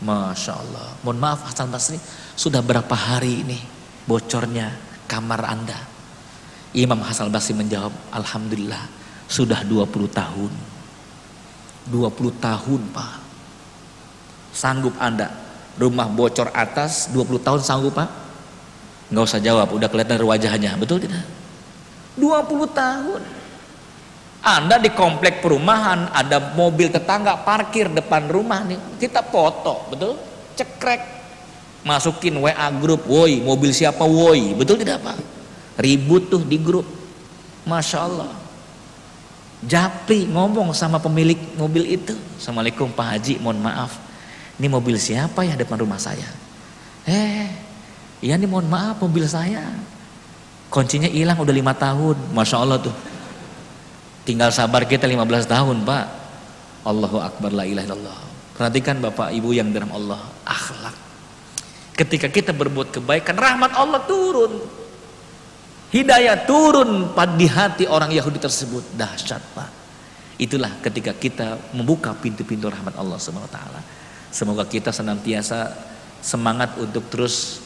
[0.00, 0.96] Masya Allah.
[1.04, 2.00] Mohon maaf Hasan Basri,
[2.32, 3.60] sudah berapa hari ini
[4.08, 4.72] bocornya
[5.04, 5.76] kamar Anda?
[6.72, 8.80] Imam Hasan Basri menjawab, Alhamdulillah
[9.28, 10.52] sudah 20 tahun.
[11.92, 12.00] 20
[12.40, 13.14] tahun Pak.
[14.56, 18.08] Sanggup Anda rumah bocor atas 20 tahun sanggup pak?
[19.10, 21.24] Nggak usah jawab, udah kelihatan wajahnya, betul tidak?
[22.20, 23.39] 20 tahun.
[24.40, 30.16] Anda di komplek perumahan, ada mobil tetangga parkir depan rumah nih, kita foto, betul?
[30.56, 31.00] Cekrek,
[31.84, 35.20] masukin WA grup, woi mobil siapa woi, betul tidak pak?
[35.76, 36.88] Ribut tuh di grup,
[37.68, 38.32] masya Allah.
[39.60, 44.00] Japri ngomong sama pemilik mobil itu, Assalamualaikum Pak Haji, mohon maaf,
[44.56, 46.28] ini mobil siapa ya depan rumah saya?
[47.08, 47.48] Eh,
[48.20, 49.64] iya nih mohon maaf mobil saya.
[50.68, 52.36] Kuncinya hilang udah lima tahun.
[52.36, 52.92] Masya Allah tuh.
[54.24, 56.04] Tinggal sabar kita 15 tahun pak.
[56.84, 58.18] Allahu Akbar la ilaha illallah.
[58.56, 60.20] Perhatikan bapak ibu yang dalam Allah.
[60.44, 60.96] Akhlak.
[61.96, 64.60] Ketika kita berbuat kebaikan rahmat Allah turun.
[65.90, 68.96] Hidayah turun di hati orang Yahudi tersebut.
[68.96, 69.70] Dahsyat pak.
[70.40, 73.80] Itulah ketika kita membuka pintu-pintu rahmat Allah Subhanahu.
[74.32, 75.74] Semoga kita senantiasa
[76.24, 77.60] semangat untuk terus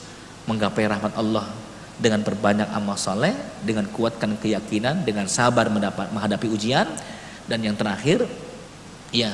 [0.46, 1.46] menggapai rahmat Allah
[1.94, 6.90] dengan perbanyak amal soleh, dengan kuatkan keyakinan, dengan sabar mendapat menghadapi ujian,
[7.46, 8.26] dan yang terakhir,
[9.14, 9.30] ya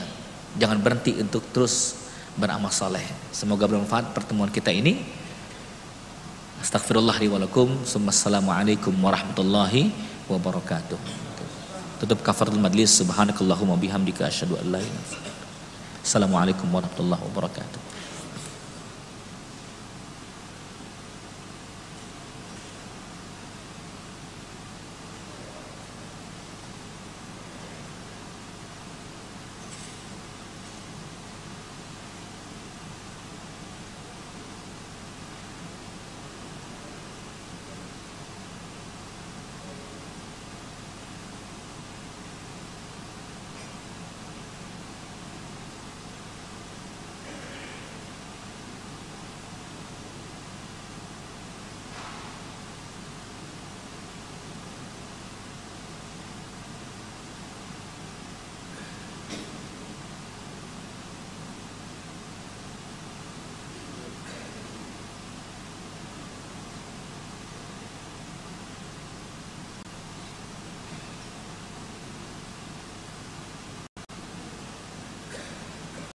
[0.61, 1.97] jangan berhenti untuk terus
[2.37, 3.03] beramal soleh.
[3.33, 5.01] Semoga bermanfaat pertemuan kita ini.
[6.61, 7.81] Astagfirullahaladzim.
[8.13, 9.89] Assalamualaikum warahmatullahi
[10.29, 11.01] wabarakatuh.
[12.05, 13.01] Tutup kafaratul majlis.
[13.01, 15.17] Subhanakallahumma bihamdika asyhadu an la ilaha
[16.01, 17.90] Assalamualaikum warahmatullahi wabarakatuh.